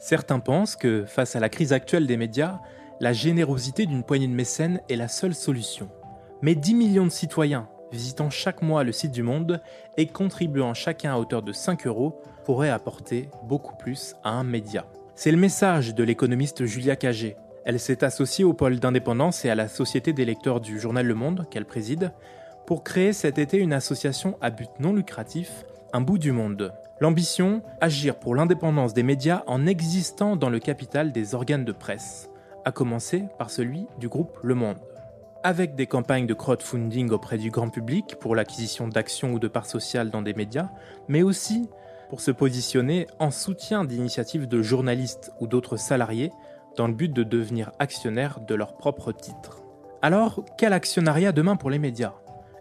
Certains 0.00 0.40
pensent 0.40 0.76
que, 0.76 1.04
face 1.04 1.36
à 1.36 1.40
la 1.40 1.48
crise 1.48 1.72
actuelle 1.72 2.06
des 2.06 2.16
médias, 2.16 2.58
la 3.00 3.12
générosité 3.12 3.86
d'une 3.86 4.02
poignée 4.02 4.26
de 4.26 4.32
mécènes 4.32 4.80
est 4.88 4.96
la 4.96 5.08
seule 5.08 5.34
solution. 5.34 5.88
Mais 6.42 6.54
10 6.54 6.74
millions 6.74 7.04
de 7.04 7.10
citoyens 7.10 7.68
visitant 7.92 8.30
chaque 8.30 8.62
mois 8.62 8.84
le 8.84 8.92
site 8.92 9.12
du 9.12 9.22
Monde 9.22 9.60
et 9.96 10.06
contribuant 10.06 10.74
chacun 10.74 11.14
à 11.14 11.18
hauteur 11.18 11.42
de 11.42 11.52
5 11.52 11.86
euros 11.86 12.20
pourraient 12.44 12.70
apporter 12.70 13.28
beaucoup 13.44 13.76
plus 13.76 14.14
à 14.24 14.30
un 14.30 14.44
média. 14.44 14.86
C'est 15.14 15.32
le 15.32 15.36
message 15.36 15.94
de 15.94 16.04
l'économiste 16.04 16.64
Julia 16.64 16.96
Cagé. 16.96 17.36
Elle 17.64 17.80
s'est 17.80 18.04
associée 18.04 18.44
au 18.44 18.54
pôle 18.54 18.80
d'indépendance 18.80 19.44
et 19.44 19.50
à 19.50 19.54
la 19.54 19.68
Société 19.68 20.12
des 20.12 20.24
lecteurs 20.24 20.60
du 20.60 20.80
journal 20.80 21.06
Le 21.06 21.14
Monde, 21.14 21.46
qu'elle 21.50 21.66
préside, 21.66 22.12
pour 22.66 22.84
créer 22.84 23.12
cet 23.12 23.38
été 23.38 23.58
une 23.58 23.72
association 23.72 24.38
à 24.40 24.50
but 24.50 24.70
non 24.78 24.94
lucratif, 24.94 25.64
Un 25.92 26.00
bout 26.00 26.18
du 26.18 26.30
monde. 26.30 26.72
L'ambition, 27.00 27.62
agir 27.80 28.18
pour 28.18 28.34
l'indépendance 28.34 28.92
des 28.92 29.02
médias 29.02 29.42
en 29.46 29.66
existant 29.66 30.36
dans 30.36 30.50
le 30.50 30.58
capital 30.58 31.12
des 31.12 31.34
organes 31.34 31.64
de 31.64 31.72
presse, 31.72 32.28
à 32.66 32.72
commencer 32.72 33.24
par 33.38 33.48
celui 33.48 33.86
du 33.98 34.06
groupe 34.06 34.38
Le 34.42 34.54
Monde. 34.54 34.76
Avec 35.42 35.74
des 35.74 35.86
campagnes 35.86 36.26
de 36.26 36.34
crowdfunding 36.34 37.08
auprès 37.08 37.38
du 37.38 37.50
grand 37.50 37.70
public 37.70 38.16
pour 38.20 38.36
l'acquisition 38.36 38.86
d'actions 38.86 39.32
ou 39.32 39.38
de 39.38 39.48
parts 39.48 39.64
sociales 39.64 40.10
dans 40.10 40.20
des 40.20 40.34
médias, 40.34 40.68
mais 41.08 41.22
aussi 41.22 41.70
pour 42.10 42.20
se 42.20 42.30
positionner 42.30 43.06
en 43.18 43.30
soutien 43.30 43.84
d'initiatives 43.84 44.46
de 44.46 44.60
journalistes 44.60 45.32
ou 45.40 45.46
d'autres 45.46 45.78
salariés 45.78 46.30
dans 46.76 46.86
le 46.86 46.92
but 46.92 47.10
de 47.10 47.22
devenir 47.22 47.72
actionnaires 47.78 48.40
de 48.40 48.54
leur 48.54 48.76
propre 48.76 49.12
titre. 49.12 49.62
Alors, 50.02 50.44
quel 50.58 50.74
actionnariat 50.74 51.32
demain 51.32 51.56
pour 51.56 51.70
les 51.70 51.78
médias? 51.78 52.12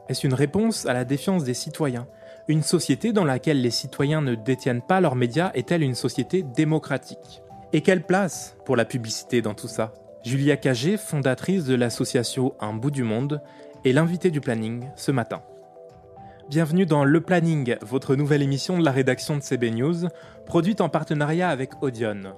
Est-ce 0.07 0.26
une 0.26 0.34
réponse 0.34 0.85
à 0.85 0.93
la 0.93 1.03
défiance 1.03 1.43
des 1.43 1.53
citoyens? 1.53 2.07
Une 2.49 2.63
société 2.63 3.13
dans 3.13 3.26
laquelle 3.26 3.62
les 3.62 3.70
citoyens 3.70 4.21
ne 4.21 4.34
détiennent 4.34 4.81
pas 4.81 5.02
leurs 5.02 5.16
médias 5.16 5.52
est-elle 5.53 5.84
une 5.84 5.94
société 5.94 6.41
démocratique? 6.41 7.44
Et 7.73 7.81
quelle 7.81 8.02
place 8.02 8.57
pour 8.66 8.76
la 8.76 8.85
publicité 8.85 9.44
dans 9.44 9.53
tout 9.53 9.67
ça? 9.67 9.94
Julia 10.23 10.57
Cagé, 10.57 10.98
fondatrice 10.98 11.65
de 11.65 11.76
l'association 11.76 12.55
Un 12.60 12.73
bout 12.73 12.90
du 12.90 13.04
monde, 13.04 13.43
est 13.85 13.91
l'invitée 13.91 14.32
du 14.32 14.41
planning 14.41 14.90
ce 14.96 15.12
matin. 15.12 15.43
Bienvenue 16.49 16.88
dans 16.88 17.04
Le 17.04 17.21
Planning, 17.21 17.76
votre 17.84 18.15
nouvelle 18.15 18.41
émission 18.41 18.79
de 18.79 18.84
la 18.84 18.91
rédaction 18.91 19.38
de 19.38 19.43
CB 19.43 19.70
News, 19.70 20.07
produite 20.48 20.82
en 20.82 20.90
partenariat 20.90 21.49
avec 21.49 21.84
Audion. 21.84 22.34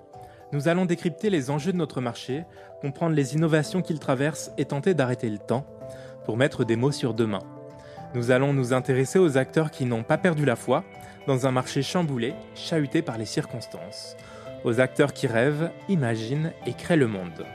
Nous 0.51 0.67
allons 0.67 0.83
décrypter 0.83 1.29
les 1.29 1.49
enjeux 1.49 1.71
de 1.71 1.77
notre 1.77 2.01
marché, 2.01 2.43
comprendre 2.81 3.15
les 3.15 3.33
innovations 3.35 3.81
qu'il 3.81 3.99
traverse 3.99 4.51
et 4.57 4.65
tenter 4.65 4.93
d'arrêter 4.93 5.29
le 5.29 5.37
temps 5.37 5.65
pour 6.25 6.35
mettre 6.35 6.65
des 6.65 6.75
mots 6.75 6.91
sur 6.91 7.13
demain. 7.13 7.39
Nous 8.13 8.31
allons 8.31 8.53
nous 8.53 8.73
intéresser 8.73 9.19
aux 9.19 9.37
acteurs 9.37 9.71
qui 9.71 9.85
n'ont 9.85 10.03
pas 10.03 10.17
perdu 10.17 10.43
la 10.43 10.55
foi 10.55 10.83
dans 11.27 11.47
un 11.47 11.51
marché 11.51 11.81
chamboulé, 11.81 12.33
chahuté 12.55 13.01
par 13.01 13.17
les 13.17 13.25
circonstances. 13.25 14.17
Aux 14.63 14.79
acteurs 14.79 15.13
qui 15.13 15.27
rêvent, 15.27 15.71
imaginent 15.87 16.51
et 16.65 16.73
créent 16.73 16.97
le 16.97 17.07
monde. 17.07 17.45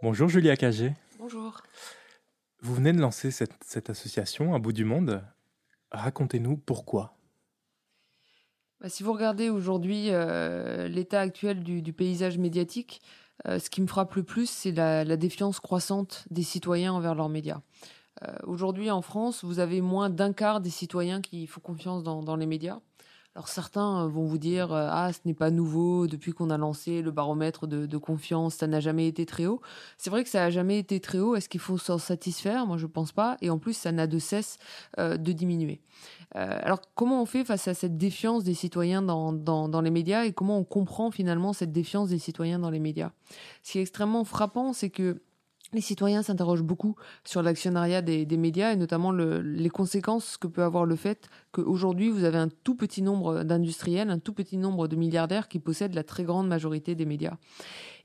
Bonjour 0.00 0.28
Julia 0.28 0.56
Cagé. 0.56 0.92
Bonjour. 1.18 1.60
Vous 2.60 2.72
venez 2.72 2.92
de 2.92 3.00
lancer 3.00 3.32
cette, 3.32 3.90
association, 3.90 4.54
Un 4.54 4.60
bout 4.60 4.72
du 4.72 4.84
monde. 4.84 5.24
Racontez-nous 5.90 6.56
pourquoi. 6.56 7.16
Bah, 8.80 8.88
si 8.88 9.02
vous 9.02 9.12
regardez 9.12 9.50
aujourd'hui 9.50 10.10
euh, 10.10 10.86
l'état 10.86 11.20
actuel 11.20 11.64
du, 11.64 11.92
paysage 11.92 12.38
médiatique, 12.38 13.02
euh, 13.48 13.58
ce 13.58 13.70
qui 13.70 13.82
me 13.82 13.88
frappe 13.88 14.14
le 14.14 14.22
plus, 14.22 14.48
c'est 14.48 14.70
la, 14.70 15.16
défiance 15.16 15.58
croissante 15.58 16.26
des 16.30 16.44
citoyens 16.44 16.92
envers 16.92 17.16
leurs 17.16 17.28
médias. 17.28 17.60
Euh, 18.22 18.36
aujourd'hui, 18.44 18.92
en 18.92 19.02
France, 19.02 19.42
vous 19.42 19.58
avez 19.58 19.80
moins 19.80 20.10
d'un 20.10 20.32
quart 20.32 20.60
des 20.60 20.70
citoyens 20.70 21.20
qui 21.20 21.48
font 21.48 21.60
confiance 21.60 22.04
dans 22.04 22.36
les 22.36 22.46
médias. 22.46 22.78
Alors 23.34 23.48
certains 23.48 24.04
euh, 24.04 24.08
vont 24.08 24.26
vous 24.26 24.38
dire 24.38 24.72
euh, 24.72 24.88
ah 24.90 25.12
ce 25.12 25.20
n'est 25.24 25.34
pas 25.34 25.50
nouveau 25.50 26.06
depuis 26.06 26.32
qu'on 26.32 26.50
a 26.50 26.58
lancé 26.58 27.02
le 27.02 27.10
baromètre 27.10 27.66
de, 27.66 27.96
confiance 27.96 28.56
ça 28.56 28.66
n'a 28.66 28.80
jamais 28.80 29.06
été 29.06 29.26
très 29.26 29.46
haut. 29.46 29.60
C'est 29.96 30.10
vrai 30.10 30.24
que 30.24 30.30
ça 30.30 30.40
n'a 30.40 30.50
jamais 30.50 30.78
été 30.78 30.98
très 30.98 31.18
haut. 31.18 31.36
Est-ce 31.36 31.48
qu'il 31.48 31.60
faut 31.60 31.78
s'en 31.78 31.98
satisfaire? 31.98 32.66
Moi 32.66 32.78
je 32.78 32.86
pense 32.86 33.12
pas. 33.12 33.36
Et 33.40 33.50
en 33.50 33.58
plus 33.58 33.74
ça 33.74 33.92
n'a 33.92 34.06
de 34.06 34.18
cesse 34.18 34.58
euh, 34.98 35.16
de 35.16 35.32
diminuer. 35.32 35.80
alors 36.32 36.80
comment 36.94 37.22
on 37.22 37.26
fait 37.26 37.44
face 37.44 37.68
à 37.68 37.74
cette 37.74 37.96
défiance 37.96 38.44
des 38.44 38.54
citoyens 38.54 39.02
dans, 39.02 39.32
dans, 39.32 39.80
les 39.80 39.90
médias? 39.90 40.24
Et 40.24 40.32
comment 40.32 40.58
on 40.58 40.64
comprend 40.64 41.10
finalement 41.10 41.52
cette 41.52 41.72
défiance 41.72 42.08
des 42.08 42.18
citoyens 42.18 42.58
dans 42.58 42.70
les 42.70 42.80
médias? 42.80 43.12
Ce 43.62 43.72
qui 43.72 43.78
est 43.78 43.82
extrêmement 43.82 44.24
frappant 44.24 44.72
c'est 44.72 44.90
que 44.90 45.22
les 45.72 45.80
citoyens 45.80 46.22
s'interrogent 46.22 46.62
beaucoup 46.62 46.96
sur 47.24 47.42
l'actionnariat 47.42 48.02
des, 48.02 48.26
médias 48.36 48.72
et 48.72 48.76
notamment 48.76 49.12
les 49.12 49.68
conséquences 49.68 50.36
que 50.36 50.46
peut 50.46 50.62
avoir 50.62 50.84
le 50.84 50.96
fait 50.96 51.28
qu'aujourd'hui 51.52 52.10
vous 52.10 52.24
avez 52.24 52.38
un 52.38 52.48
tout 52.48 52.74
petit 52.74 53.02
nombre 53.02 53.42
d'industriels, 53.44 54.10
un 54.10 54.18
tout 54.18 54.32
petit 54.32 54.56
nombre 54.56 54.88
de 54.88 54.96
milliardaires 54.96 55.48
qui 55.48 55.58
possèdent 55.58 55.94
la 55.94 56.04
très 56.04 56.24
grande 56.24 56.48
majorité 56.48 56.94
des 56.94 57.04
médias. 57.04 57.36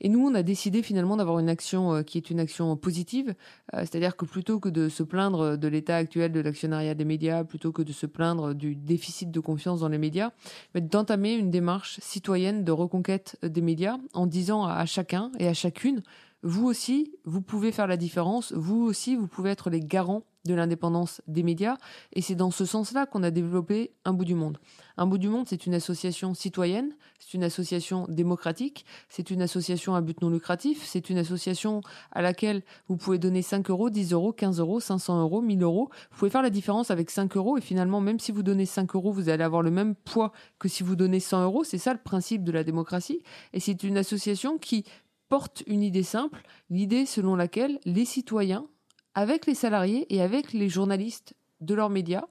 Et 0.02 0.09
nous, 0.09 0.28
on 0.28 0.35
a 0.35 0.44
décidé 0.44 0.84
finalement 0.84 1.16
d'avoir 1.16 1.40
une 1.40 1.47
action 1.47 1.94
euh, 1.94 2.02
qui 2.03 2.18
est 2.18 2.29
une 2.29 2.41
action 2.41 2.75
positive, 2.75 3.35
euh, 3.73 3.79
c'est-à-dire 3.79 4.18
que 4.18 4.25
plutôt 4.25 4.59
que 4.59 4.68
de 4.68 4.90
se 4.90 5.02
plaindre 5.02 5.57
de 5.57 5.68
l'état 5.69 5.96
actuel 5.96 6.34
de 6.34 6.41
l'actionnariat 6.41 6.94
des 6.94 7.06
médias, 7.06 7.46
plutôt 7.46 7.72
que 7.72 7.81
de 7.81 7.94
se 7.94 8.06
plaindre 8.06 8.53
du 8.53 8.75
déficit 8.75 9.31
de 9.31 9.40
confiance 9.40 9.79
dans 9.79 9.88
les 9.88 9.97
médias, 9.97 10.31
d'entamer 10.75 11.34
une 11.34 11.52
démarche 11.52 12.00
citoyenne 12.02 12.66
de 12.66 12.72
reconquête 12.73 13.38
des 13.44 13.62
médias 13.62 13.97
en 14.13 14.28
disant 14.28 14.66
à 14.66 14.85
chacun 14.85 15.31
et 15.40 15.47
à 15.47 15.53
chacune 15.53 16.03
vous 16.44 16.66
aussi, 16.66 17.16
vous 17.24 17.42
pouvez 17.42 17.72
faire 17.72 17.88
la 17.88 17.98
différence, 17.98 18.52
vous 18.54 18.84
aussi, 18.84 19.16
vous 19.16 19.28
pouvez 19.28 19.50
être 19.50 19.70
les 19.70 19.80
garants 19.80 20.24
de 20.46 20.54
l'indépendance 20.54 21.22
des 21.26 21.42
médias, 21.42 21.78
et 22.12 22.22
c'est 22.22 22.36
dans 22.36 22.52
ce 22.52 22.66
sens-là 22.66 23.06
qu'on 23.06 23.24
a 23.24 23.31
développé 23.31 23.94
Un 24.04 24.12
bout 24.12 24.26
du 24.26 24.36
monde. 24.36 24.58
Un 24.98 25.08
bout 25.08 25.18
du 25.18 25.30
monde, 25.30 25.46
c'est 25.48 25.66
une 25.66 25.74
association 25.74 26.34
citoyenne, 26.34 26.94
c'est 27.18 27.34
une 27.34 27.46
association 27.46 28.06
démocratique, 28.09 28.86
c'est 29.08 29.32
une 29.32 29.42
association 29.42 29.96
à 29.96 30.02
but 30.02 30.22
non 30.22 30.30
lucratif, 30.30 30.84
c'est 30.84 31.09
une 31.09 31.18
association 31.18 31.80
à 32.12 32.22
laquelle 32.22 32.62
vous 32.90 32.98
pouvez 32.98 33.20
donner 33.20 33.42
5 33.42 33.70
euros, 33.70 33.90
10 33.90 34.12
euros, 34.12 34.34
15 34.34 34.59
euros, 34.59 34.82
500 34.82 35.22
euros, 35.22 35.42
1000 35.42 35.64
euros. 35.64 35.90
Vous 36.12 36.18
pouvez 36.18 36.30
faire 36.30 36.42
la 36.42 36.50
différence 36.50 36.92
avec 36.92 37.09
5 37.09 37.38
euros, 37.38 37.58
et 37.58 37.62
finalement, 37.62 38.02
même 38.02 38.20
si 38.20 38.34
vous 38.34 38.44
donnez 38.44 38.66
5 38.66 38.94
euros, 38.96 39.14
vous 39.14 39.30
allez 39.30 39.46
avoir 39.46 39.62
le 39.62 39.72
même 39.72 39.96
poids 39.96 40.34
que 40.59 40.68
si 40.68 40.84
vous 40.84 40.98
donnez 40.98 41.22
100 41.22 41.44
euros. 41.46 41.64
C'est 41.64 41.78
ça 41.78 41.94
le 41.94 42.00
principe 42.00 42.44
de 42.44 42.52
la 42.52 42.66
démocratie, 42.66 43.24
et 43.53 43.62
c'est 43.62 43.84
une 43.84 43.98
association 43.98 44.58
qui 44.58 44.84
porte 45.29 45.63
une 45.67 45.81
idée 45.81 46.03
simple, 46.03 46.41
l'idée 46.69 47.06
selon 47.06 47.35
laquelle 47.35 47.79
les 47.85 48.06
citoyens, 48.06 48.67
avec 49.16 49.45
les 49.45 49.56
salariés 49.56 50.06
et 50.13 50.22
avec 50.22 50.53
les 50.53 50.69
journalistes 50.69 51.34
de 51.61 51.73
leurs 51.75 51.89
médias, 51.89 52.25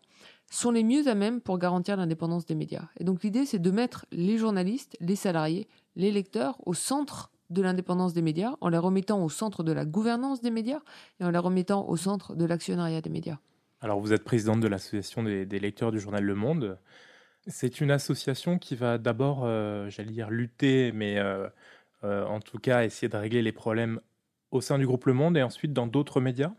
sont 0.50 0.70
les 0.70 0.84
mieux 0.84 1.08
à 1.08 1.14
même 1.14 1.40
pour 1.40 1.58
garantir 1.58 1.96
l'indépendance 1.96 2.44
des 2.44 2.54
médias. 2.54 2.88
Et 2.98 3.04
donc 3.04 3.22
l'idée, 3.22 3.46
c'est 3.46 3.58
de 3.58 3.70
mettre 3.70 4.06
les 4.12 4.36
journalistes, 4.36 4.96
les 5.00 5.16
salariés, 5.16 5.66
les 5.96 6.10
lecteurs 6.10 6.56
au 6.66 6.74
centre 6.74 7.30
de 7.50 7.62
l'indépendance 7.62 8.12
des 8.12 8.22
médias, 8.22 8.56
en 8.60 8.68
les 8.68 8.78
remettant 8.78 9.22
au 9.24 9.28
centre 9.28 9.62
de 9.62 9.72
la 9.72 9.84
gouvernance 9.84 10.40
des 10.40 10.50
médias 10.50 10.80
et 11.20 11.24
en 11.24 11.30
les 11.30 11.38
remettant 11.38 11.88
au 11.88 11.96
centre 11.96 12.34
de 12.34 12.44
l'actionnariat 12.44 13.00
des 13.00 13.10
médias. 13.10 13.38
Alors 13.80 14.00
vous 14.00 14.12
êtes 14.12 14.24
présidente 14.24 14.60
de 14.60 14.68
l'association 14.68 15.22
des, 15.22 15.44
lecteurs 15.58 15.90
du 15.90 16.00
journal 16.00 16.22
Le 16.22 16.34
Monde. 16.34 16.78
C'est 17.46 17.80
une 17.80 17.90
association 17.90 18.58
qui 18.58 18.76
va 18.76 18.98
d'abord, 18.98 19.40
euh, 19.44 19.90
j'allais 19.90 20.12
dire, 20.12 20.30
lutter, 20.30 20.92
mais 20.92 21.18
euh, 21.18 21.48
en 22.02 22.40
tout 22.40 22.58
cas 22.58 22.84
essayer 22.84 23.08
de 23.08 23.16
régler 23.16 23.42
les 23.42 23.52
problèmes 23.52 24.00
au 24.50 24.60
sein 24.60 24.78
du 24.78 24.86
groupe 24.86 25.06
Le 25.06 25.14
Monde 25.14 25.36
et 25.36 25.42
ensuite 25.42 25.72
dans 25.72 25.86
d'autres 25.86 26.20
médias 26.20 26.52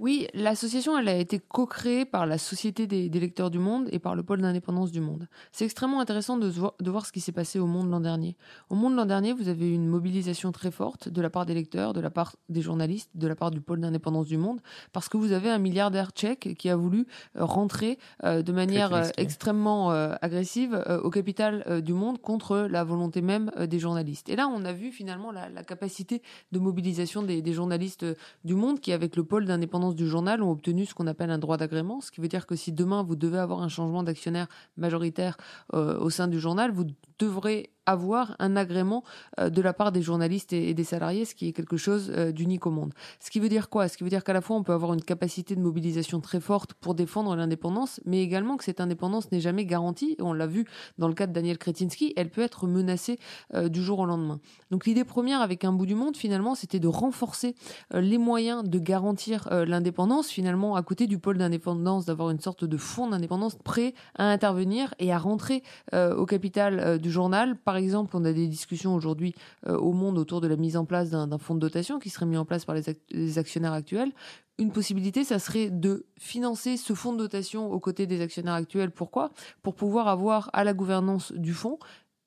oui, 0.00 0.28
l'association, 0.32 0.96
elle 0.96 1.08
a 1.08 1.16
été 1.16 1.40
co-créée 1.40 2.04
par 2.04 2.24
la 2.24 2.38
Société 2.38 2.86
des, 2.86 3.08
lecteurs 3.08 3.50
du 3.50 3.58
monde 3.58 3.88
et 3.90 3.98
par 3.98 4.14
le 4.14 4.22
pôle 4.22 4.40
d'indépendance 4.40 4.92
du 4.92 5.00
monde. 5.00 5.26
C'est 5.50 5.64
extrêmement 5.64 6.00
intéressant 6.00 6.36
de, 6.36 6.50
de, 6.50 6.90
voir 6.90 7.04
ce 7.04 7.10
qui 7.10 7.20
s'est 7.20 7.32
passé 7.32 7.58
au 7.58 7.66
monde 7.66 7.90
l'an 7.90 7.98
dernier. 7.98 8.36
Au 8.70 8.76
monde 8.76 8.94
l'an 8.94 9.06
dernier, 9.06 9.32
vous 9.32 9.48
avez 9.48 9.68
eu 9.68 9.74
une 9.74 9.88
mobilisation 9.88 10.52
très 10.52 10.70
forte 10.70 11.08
de 11.08 11.20
la 11.20 11.30
part 11.30 11.46
des 11.46 11.54
lecteurs, 11.54 11.94
de 11.94 12.00
la 12.00 12.10
part 12.10 12.36
des 12.48 12.62
journalistes, 12.62 13.10
de 13.16 13.26
la 13.26 13.34
part 13.34 13.50
du 13.50 13.60
pôle 13.60 13.80
d'indépendance 13.80 14.26
du 14.28 14.36
monde, 14.36 14.60
parce 14.92 15.08
que 15.08 15.16
vous 15.16 15.32
avez 15.32 15.50
un 15.50 15.58
milliardaire 15.58 16.10
tchèque 16.12 16.54
qui 16.56 16.70
a 16.70 16.76
voulu 16.76 17.06
euh, 17.34 17.44
rentrer 17.44 17.98
euh, 18.22 18.42
de 18.42 18.52
manière 18.52 18.94
euh, 18.94 19.02
extrêmement 19.16 19.90
agressive 19.90 20.80
au 21.02 21.10
capital 21.10 21.82
du 21.82 21.92
monde 21.92 22.20
contre 22.20 22.58
la 22.70 22.84
volonté 22.84 23.20
même 23.20 23.50
des 23.66 23.78
journalistes. 23.78 24.28
Et 24.28 24.36
là, 24.36 24.48
on 24.48 24.64
a 24.64 24.72
vu 24.72 24.92
finalement 24.92 25.32
la, 25.32 25.48
la 25.48 25.64
capacité 25.64 26.22
de 26.52 26.58
mobilisation 26.58 27.22
des, 27.22 27.42
des 27.42 27.52
journalistes 27.52 28.06
du 28.44 28.54
monde 28.54 28.80
qui, 28.80 28.92
avec 28.92 29.16
le 29.16 29.24
pôle 29.24 29.44
d'indépendance 29.44 29.87
du 29.94 30.06
journal 30.06 30.42
ont 30.42 30.50
obtenu 30.50 30.86
ce 30.86 30.94
qu'on 30.94 31.06
appelle 31.06 31.30
un 31.30 31.38
droit 31.38 31.56
d'agrément, 31.56 32.00
ce 32.00 32.10
qui 32.10 32.20
veut 32.20 32.28
dire 32.28 32.46
que 32.46 32.56
si 32.56 32.72
demain 32.72 33.02
vous 33.02 33.16
devez 33.16 33.38
avoir 33.38 33.62
un 33.62 33.68
changement 33.68 34.02
d'actionnaire 34.02 34.48
majoritaire 34.76 35.36
euh, 35.74 35.98
au 35.98 36.10
sein 36.10 36.28
du 36.28 36.40
journal, 36.40 36.70
vous 36.70 36.84
devrait 37.18 37.70
avoir 37.88 38.36
un 38.38 38.54
agrément 38.54 39.02
euh, 39.40 39.48
de 39.48 39.62
la 39.62 39.72
part 39.72 39.92
des 39.92 40.02
journalistes 40.02 40.52
et, 40.52 40.74
des 40.74 40.84
salariés, 40.84 41.24
ce 41.24 41.34
qui 41.34 41.48
est 41.48 41.52
quelque 41.52 41.78
chose 41.78 42.12
euh, 42.14 42.32
d'unique 42.32 42.66
au 42.66 42.70
monde. 42.70 42.92
Ce 43.18 43.30
qui 43.30 43.40
veut 43.40 43.48
dire 43.48 43.70
quoi? 43.70 43.88
Ce 43.88 43.96
qui 43.96 44.04
veut 44.04 44.10
dire 44.10 44.24
qu'à 44.24 44.34
la 44.34 44.42
fois 44.42 44.56
on 44.56 44.62
peut 44.62 44.74
avoir 44.74 44.92
une 44.92 45.02
capacité 45.02 45.56
de 45.56 45.60
mobilisation 45.60 46.20
très 46.20 46.40
forte 46.40 46.74
pour 46.74 46.94
défendre 46.94 47.34
l'indépendance, 47.34 48.00
mais 48.04 48.22
également 48.22 48.58
que 48.58 48.64
cette 48.64 48.82
indépendance 48.82 49.32
n'est 49.32 49.40
jamais 49.40 49.64
garantie. 49.64 50.16
On 50.20 50.34
l'a 50.34 50.46
vu 50.46 50.66
dans 50.98 51.08
le 51.08 51.14
cas 51.14 51.26
de 51.26 51.32
Daniel 51.32 51.56
Kretinsky, 51.56 52.12
elle 52.16 52.28
peut 52.28 52.42
être 52.42 52.66
menacée 52.66 53.18
euh, 53.54 53.70
du 53.70 53.82
jour 53.82 54.00
au 54.00 54.06
lendemain. 54.06 54.38
Donc 54.70 54.84
l'idée 54.84 55.04
première 55.04 55.40
avec 55.40 55.64
un 55.64 55.72
bout 55.72 55.86
du 55.86 55.94
monde, 55.94 56.16
finalement, 56.16 56.54
c'était 56.54 56.80
de 56.80 56.88
renforcer 56.88 57.54
les 57.94 58.18
moyens 58.18 58.64
de 58.64 58.78
garantir 58.78 59.48
l'indépendance, 59.50 60.28
finalement, 60.28 60.76
à 60.76 60.82
côté 60.82 61.06
du 61.06 61.18
pôle 61.18 61.38
d'indépendance, 61.38 62.04
d'avoir 62.04 62.30
une 62.30 62.40
sorte 62.40 62.64
de 62.64 62.76
fonds 62.76 63.08
d'indépendance 63.08 63.56
prêt 63.56 63.94
à 64.16 64.30
intervenir 64.30 64.94
et 64.98 65.12
à 65.12 65.18
rentrer 65.18 65.62
au 65.92 66.26
capital 66.26 66.98
du 66.98 67.07
journal, 67.08 67.56
par 67.56 67.76
exemple, 67.76 68.16
on 68.16 68.24
a 68.24 68.32
des 68.32 68.46
discussions 68.46 68.94
aujourd'hui 68.94 69.34
euh, 69.66 69.76
au 69.76 69.92
monde 69.92 70.18
autour 70.18 70.40
de 70.40 70.48
la 70.48 70.56
mise 70.56 70.76
en 70.76 70.84
place 70.84 71.10
d'un 71.10 71.38
fonds 71.38 71.54
de 71.54 71.60
dotation 71.60 71.98
qui 71.98 72.10
serait 72.10 72.26
mis 72.26 72.36
en 72.36 72.44
place 72.44 72.64
par 72.64 72.74
les, 72.74 73.38
actionnaires 73.38 73.72
actuels. 73.72 74.12
Une 74.58 74.72
possibilité, 74.72 75.24
ça 75.24 75.38
serait 75.38 75.70
de 75.70 76.06
financer 76.18 76.76
ce 76.76 76.92
fonds 76.94 77.12
de 77.12 77.18
dotation 77.18 77.70
aux 77.70 77.80
côtés 77.80 78.06
des 78.06 78.20
actionnaires 78.20 78.54
actuels. 78.54 78.90
Pourquoi? 78.90 79.30
Pour 79.62 79.74
pouvoir 79.74 80.08
avoir 80.08 80.50
à 80.52 80.64
la 80.64 80.74
gouvernance 80.74 81.32
du 81.32 81.54
fonds 81.54 81.78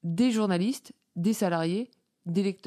des 0.03 0.31
journalistes, 0.31 0.93
des 1.15 1.33
salariés 1.33 1.91
des. 2.25 2.57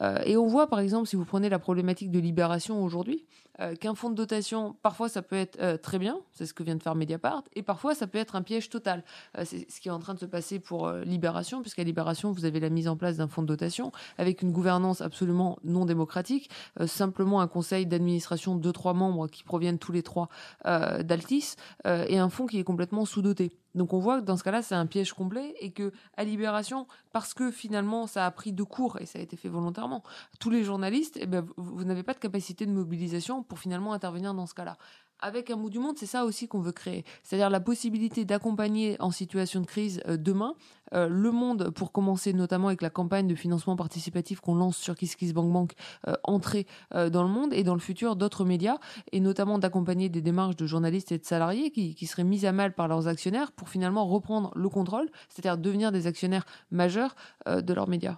Euh, 0.00 0.18
et 0.24 0.36
on 0.36 0.46
voit 0.46 0.68
par 0.68 0.80
exemple, 0.80 1.08
si 1.08 1.16
vous 1.16 1.24
prenez 1.24 1.48
la 1.48 1.58
problématique 1.58 2.10
de 2.10 2.18
libération 2.18 2.82
aujourd'hui, 2.82 3.26
euh, 3.60 3.74
qu'un 3.74 3.94
fonds 3.94 4.10
de 4.10 4.14
dotation, 4.14 4.76
parfois 4.82 5.08
ça 5.08 5.22
peut 5.22 5.36
être 5.36 5.58
euh, 5.60 5.76
très 5.76 5.98
bien, 5.98 6.18
c'est 6.32 6.44
ce 6.44 6.54
que 6.54 6.62
vient 6.62 6.76
de 6.76 6.82
faire 6.82 6.94
Mediapart, 6.94 7.42
et 7.54 7.62
parfois 7.62 7.94
ça 7.94 8.06
peut 8.06 8.18
être 8.18 8.36
un 8.36 8.42
piège 8.42 8.68
total. 8.68 9.02
c'est 9.44 9.70
ce 9.70 9.80
qui 9.80 9.88
est 9.88 9.92
en 9.92 9.98
train 9.98 10.14
de 10.14 10.18
se 10.18 10.26
passer 10.26 10.58
pour 10.58 10.90
Libération, 10.90 11.60
puisqu'à 11.62 11.82
Libération, 11.84 12.32
vous 12.32 12.44
avez 12.44 12.60
la 12.60 12.70
mise 12.70 12.88
en 12.88 12.96
place 12.96 13.16
d'un 13.16 13.28
fonds 13.28 13.42
de 13.42 13.46
dotation 13.46 13.92
avec 14.18 14.42
une 14.42 14.52
gouvernance 14.52 15.00
absolument 15.00 15.58
non 15.64 15.84
démocratique, 15.84 16.50
simplement 16.86 17.40
un 17.40 17.48
conseil 17.48 17.86
d'administration 17.86 18.56
de 18.56 18.70
trois 18.70 18.94
membres 18.94 19.26
qui 19.28 19.42
proviennent 19.42 19.78
tous 19.78 19.92
les 19.92 20.02
trois 20.02 20.28
d'Altis, 20.64 21.56
et 21.84 22.18
un 22.18 22.28
fonds 22.28 22.46
qui 22.46 22.58
est 22.58 22.64
complètement 22.64 23.04
sous-doté. 23.04 23.52
Donc 23.76 23.92
on 23.92 23.98
voit 23.98 24.20
que 24.20 24.26
dans 24.26 24.36
ce 24.36 24.42
cas-là, 24.42 24.62
c'est 24.62 24.74
un 24.74 24.86
piège 24.86 25.12
complet 25.12 25.54
et 25.60 25.70
que 25.70 25.92
à 26.16 26.24
Libération, 26.24 26.86
parce 27.12 27.34
que 27.34 27.50
finalement 27.50 28.06
ça 28.06 28.26
a 28.26 28.30
pris 28.30 28.52
de 28.52 28.62
cours 28.62 28.98
et 29.00 29.06
ça 29.06 29.18
a 29.18 29.22
été 29.22 29.36
fait 29.36 29.48
volontairement, 29.48 30.02
tous 30.40 30.50
les 30.50 30.64
journalistes, 30.64 31.18
eh 31.20 31.26
ben, 31.26 31.46
vous 31.56 31.84
n'avez 31.84 32.02
pas 32.02 32.14
de 32.14 32.18
capacité 32.18 32.66
de 32.66 32.72
mobilisation 32.72 33.42
pour 33.42 33.58
finalement 33.58 33.92
intervenir 33.92 34.34
dans 34.34 34.46
ce 34.46 34.54
cas-là 34.54 34.78
avec 35.20 35.50
un 35.50 35.56
bout 35.56 35.70
du 35.70 35.78
monde, 35.78 35.96
c'est 35.98 36.06
ça 36.06 36.24
aussi 36.24 36.48
qu'on 36.48 36.60
veut 36.60 36.72
créer. 36.72 37.04
C'est-à-dire 37.22 37.50
la 37.50 37.60
possibilité 37.60 38.24
d'accompagner 38.24 38.96
en 39.00 39.10
situation 39.10 39.60
de 39.60 39.66
crise 39.66 40.00
euh, 40.06 40.16
demain 40.16 40.54
euh, 40.94 41.08
le 41.08 41.32
monde, 41.32 41.70
pour 41.70 41.90
commencer 41.90 42.32
notamment 42.32 42.68
avec 42.68 42.82
la 42.82 42.90
campagne 42.90 43.26
de 43.26 43.34
financement 43.34 43.76
participatif 43.76 44.40
qu'on 44.40 44.54
lance 44.54 44.76
sur 44.76 44.94
KissKissBankBank, 44.94 45.72
euh, 46.06 46.14
entrer 46.22 46.66
dans 46.92 47.22
le 47.22 47.28
monde 47.28 47.52
et 47.52 47.64
dans 47.64 47.74
le 47.74 47.80
futur 47.80 48.16
d'autres 48.16 48.44
médias, 48.44 48.78
et 49.12 49.20
notamment 49.20 49.58
d'accompagner 49.58 50.08
des 50.08 50.22
démarches 50.22 50.56
de 50.56 50.66
journalistes 50.66 51.12
et 51.12 51.18
de 51.18 51.24
salariés 51.24 51.70
qui, 51.70 51.94
qui 51.94 52.06
seraient 52.06 52.24
mises 52.24 52.44
à 52.44 52.52
mal 52.52 52.72
par 52.72 52.88
leurs 52.88 53.08
actionnaires 53.08 53.52
pour 53.52 53.68
finalement 53.68 54.06
reprendre 54.06 54.52
le 54.54 54.68
contrôle, 54.68 55.10
c'est-à-dire 55.28 55.58
devenir 55.58 55.92
des 55.92 56.06
actionnaires 56.06 56.46
majeurs 56.70 57.16
de 57.46 57.74
leurs 57.74 57.88
médias. 57.88 58.16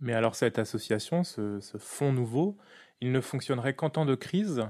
Mais 0.00 0.14
alors 0.14 0.34
cette 0.34 0.58
association, 0.58 1.24
ce, 1.24 1.60
ce 1.60 1.78
fonds 1.78 2.12
nouveau, 2.12 2.56
il 3.00 3.12
ne 3.12 3.20
fonctionnerait 3.20 3.74
qu'en 3.74 3.90
temps 3.90 4.06
de 4.06 4.14
crise 4.14 4.64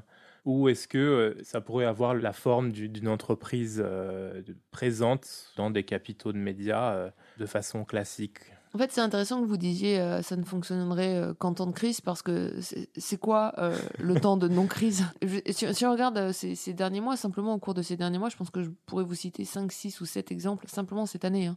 ou 0.48 0.70
est-ce 0.70 0.88
que 0.88 0.96
euh, 0.98 1.44
ça 1.44 1.60
pourrait 1.60 1.84
avoir 1.84 2.14
la 2.14 2.32
forme 2.32 2.72
d'une 2.72 3.06
entreprise 3.06 3.82
euh, 3.84 4.42
présente 4.70 5.52
dans 5.56 5.70
des 5.70 5.84
capitaux 5.84 6.32
de 6.32 6.38
médias 6.38 6.94
euh, 6.94 7.10
de 7.36 7.44
façon 7.44 7.84
classique? 7.84 8.38
En 8.74 8.78
fait, 8.78 8.92
c'est 8.92 9.00
intéressant 9.00 9.40
que 9.40 9.46
vous 9.46 9.56
disiez 9.56 9.98
euh, 9.98 10.22
ça 10.22 10.36
ne 10.36 10.44
fonctionnerait 10.44 11.16
euh, 11.16 11.34
qu'en 11.34 11.54
temps 11.54 11.66
de 11.66 11.72
crise 11.72 12.00
parce 12.00 12.22
que 12.22 12.54
c'est 12.96 13.16
quoi 13.16 13.54
euh, 13.58 13.76
le 13.98 14.20
temps 14.20 14.36
de 14.36 14.46
non-crise? 14.48 15.04
Si, 15.50 15.86
on 15.86 15.92
regarde 15.92 16.32
ces, 16.32 16.72
derniers 16.74 17.00
mois, 17.00 17.16
simplement 17.16 17.54
au 17.54 17.58
cours 17.58 17.74
de 17.74 17.82
ces 17.82 17.96
derniers 17.96 18.18
mois, 18.18 18.28
je 18.28 18.36
pense 18.36 18.50
que 18.50 18.62
je 18.62 18.70
pourrais 18.86 19.04
vous 19.04 19.14
citer 19.14 19.44
5, 19.44 19.72
6 19.72 20.00
ou 20.00 20.06
7 20.06 20.32
exemples, 20.32 20.66
simplement 20.68 21.06
cette 21.06 21.24
année, 21.24 21.46
hein, 21.46 21.56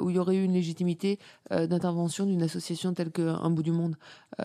où 0.00 0.10
il 0.10 0.16
y 0.16 0.18
aurait 0.18 0.36
eu 0.36 0.44
une 0.44 0.52
légitimité 0.52 1.18
d'intervention 1.50 2.26
d'une 2.26 2.42
association 2.42 2.92
telle 2.92 3.10
qu'un 3.10 3.50
bout 3.50 3.62
du 3.62 3.72
monde. 3.72 3.96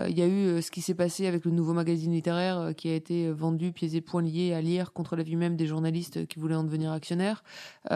il 0.07 0.17
y 0.17 0.21
a 0.21 0.27
eu 0.27 0.61
ce 0.61 0.71
qui 0.71 0.81
s'est 0.81 0.93
passé 0.93 1.27
avec 1.27 1.45
le 1.45 1.51
nouveau 1.51 1.73
magazine 1.73 2.11
littéraire 2.11 2.73
qui 2.75 2.89
a 2.89 2.95
été 2.95 3.31
vendu 3.31 3.71
pieds 3.71 3.95
et 3.95 4.01
poings 4.01 4.21
liés 4.21 4.53
à 4.53 4.61
lire 4.61 4.93
contre 4.93 5.15
la 5.15 5.23
vie 5.23 5.35
même 5.35 5.55
des 5.55 5.67
journalistes 5.67 6.27
qui 6.27 6.39
voulaient 6.39 6.55
en 6.55 6.63
devenir 6.63 6.91
actionnaires. 6.91 7.43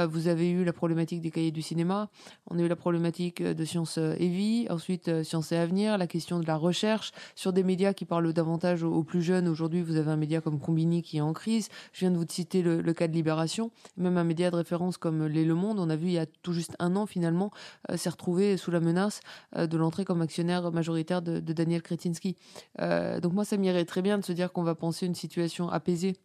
vous 0.09 0.27
avez 0.27 0.49
eu 0.49 0.63
la 0.63 0.73
problématique 0.73 1.21
des 1.21 1.31
cahiers 1.31 1.51
du 1.51 1.61
cinéma. 1.61 2.09
On 2.49 2.57
a 2.57 2.61
eu 2.61 2.67
la 2.67 2.75
problématique 2.75 3.41
de 3.41 3.65
Sciences 3.65 3.99
Evie, 4.19 4.67
ensuite 4.69 5.07
euh, 5.07 5.23
Sciences 5.23 5.51
et 5.51 5.57
Avenir, 5.57 5.97
la 5.97 6.07
question 6.07 6.39
de 6.39 6.45
la 6.45 6.55
recherche 6.55 7.11
sur 7.35 7.53
des 7.53 7.63
médias 7.63 7.93
qui 7.93 8.05
parlent 8.05 8.33
davantage 8.33 8.83
aux, 8.83 9.03
plus 9.03 9.21
jeunes. 9.21 9.47
Aujourd'hui, 9.47 9.81
vous 9.81 9.97
avez 9.97 10.11
un 10.11 10.17
média 10.17 10.41
comme 10.41 10.59
Combini 10.59 11.01
qui 11.01 11.17
est 11.17 11.21
en 11.21 11.33
crise. 11.33 11.69
Je 11.93 12.01
viens 12.01 12.11
de 12.11 12.17
vous 12.17 12.25
citer 12.27 12.61
le, 12.61 12.93
cas 12.93 13.07
de 13.07 13.13
Libération. 13.13 13.71
Même 13.97 14.17
un 14.17 14.23
média 14.23 14.51
de 14.51 14.55
référence 14.55 14.97
comme 14.97 15.25
Les 15.25 15.45
Le 15.45 15.55
Monde, 15.55 15.79
on 15.79 15.89
a 15.89 15.95
vu 15.95 16.07
il 16.07 16.13
y 16.13 16.19
a 16.19 16.25
tout 16.25 16.53
juste 16.53 16.75
un 16.79 16.95
an 16.95 17.05
finalement, 17.05 17.51
euh, 17.89 17.97
s'est 17.97 18.09
retrouvé 18.09 18.57
sous 18.57 18.71
la 18.71 18.79
menace 18.79 19.21
euh, 19.55 19.67
de 19.67 19.77
l'entrée 19.77 20.05
comme 20.05 20.21
actionnaire 20.21 20.71
majoritaire 20.71 21.21
de, 21.21 21.39
Daniel 21.39 21.81
Kretinsky. 21.81 22.37
donc 22.79 23.33
moi, 23.33 23.45
ça 23.45 23.57
m'irait 23.57 23.85
très 23.85 24.01
bien 24.01 24.17
de 24.17 24.23
se 24.23 24.31
dire 24.31 24.51
qu'on 24.51 24.63
va 24.63 24.75
penser 24.75 25.05
une 25.05 25.15
situation 25.15 25.69
apaisée 25.69 26.15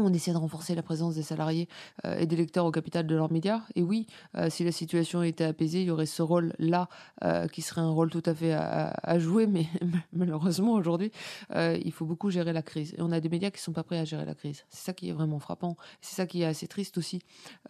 on 0.00 0.12
essaie 0.12 0.32
de 0.32 0.38
renforcer 0.38 0.74
la 0.74 0.82
présence 0.82 1.14
des 1.14 1.22
salariés 1.22 1.68
euh, 2.04 2.18
et 2.18 2.26
des 2.26 2.36
lecteurs 2.36 2.66
au 2.66 2.70
capital 2.70 3.06
de 3.06 3.14
leurs 3.14 3.30
médias. 3.30 3.62
Et 3.74 3.82
oui, 3.82 4.06
euh, 4.36 4.50
si 4.50 4.64
la 4.64 4.72
situation 4.72 5.22
était 5.22 5.44
apaisée, 5.44 5.82
il 5.82 5.86
y 5.86 5.90
aurait 5.90 6.06
ce 6.06 6.22
rôle-là 6.22 6.88
euh, 7.22 7.46
qui 7.48 7.62
serait 7.62 7.80
un 7.80 7.90
rôle 7.90 8.10
tout 8.10 8.22
à 8.26 8.34
fait 8.34 8.52
à, 8.52 9.18
jouer. 9.18 9.46
Mais 9.46 9.66
malheureusement, 10.12 10.72
aujourd'hui, 10.72 11.12
il 11.54 11.92
faut 11.92 12.04
beaucoup 12.04 12.30
gérer 12.30 12.52
la 12.52 12.62
crise. 12.62 12.94
Et 12.98 13.02
on 13.02 13.12
a 13.12 13.20
des 13.20 13.28
médias 13.28 13.50
qui 13.50 13.58
ne 13.58 13.62
sont 13.62 13.72
pas 13.72 13.84
prêts 13.84 13.98
à 13.98 14.04
gérer 14.04 14.24
la 14.24 14.34
crise. 14.34 14.64
C'est 14.70 14.84
ça 14.84 14.92
qui 14.92 15.08
est 15.08 15.12
vraiment 15.12 15.38
frappant. 15.38 15.76
C'est 16.00 16.14
ça 16.14 16.26
qui 16.26 16.42
est 16.42 16.46
assez 16.46 16.66
triste 16.66 16.98
aussi 16.98 17.20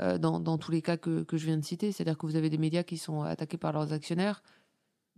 dans, 0.00 0.58
tous 0.58 0.72
les 0.72 0.82
cas 0.82 0.96
que 0.96 1.24
je 1.30 1.46
viens 1.46 1.58
de 1.58 1.64
citer. 1.64 1.92
C'est-à-dire 1.92 2.18
que 2.18 2.26
vous 2.26 2.36
avez 2.36 2.50
des 2.50 2.58
médias 2.58 2.82
qui 2.82 2.96
sont 2.96 3.22
attaqués 3.22 3.58
par 3.58 3.72
leurs 3.72 3.92
actionnaires, 3.92 4.42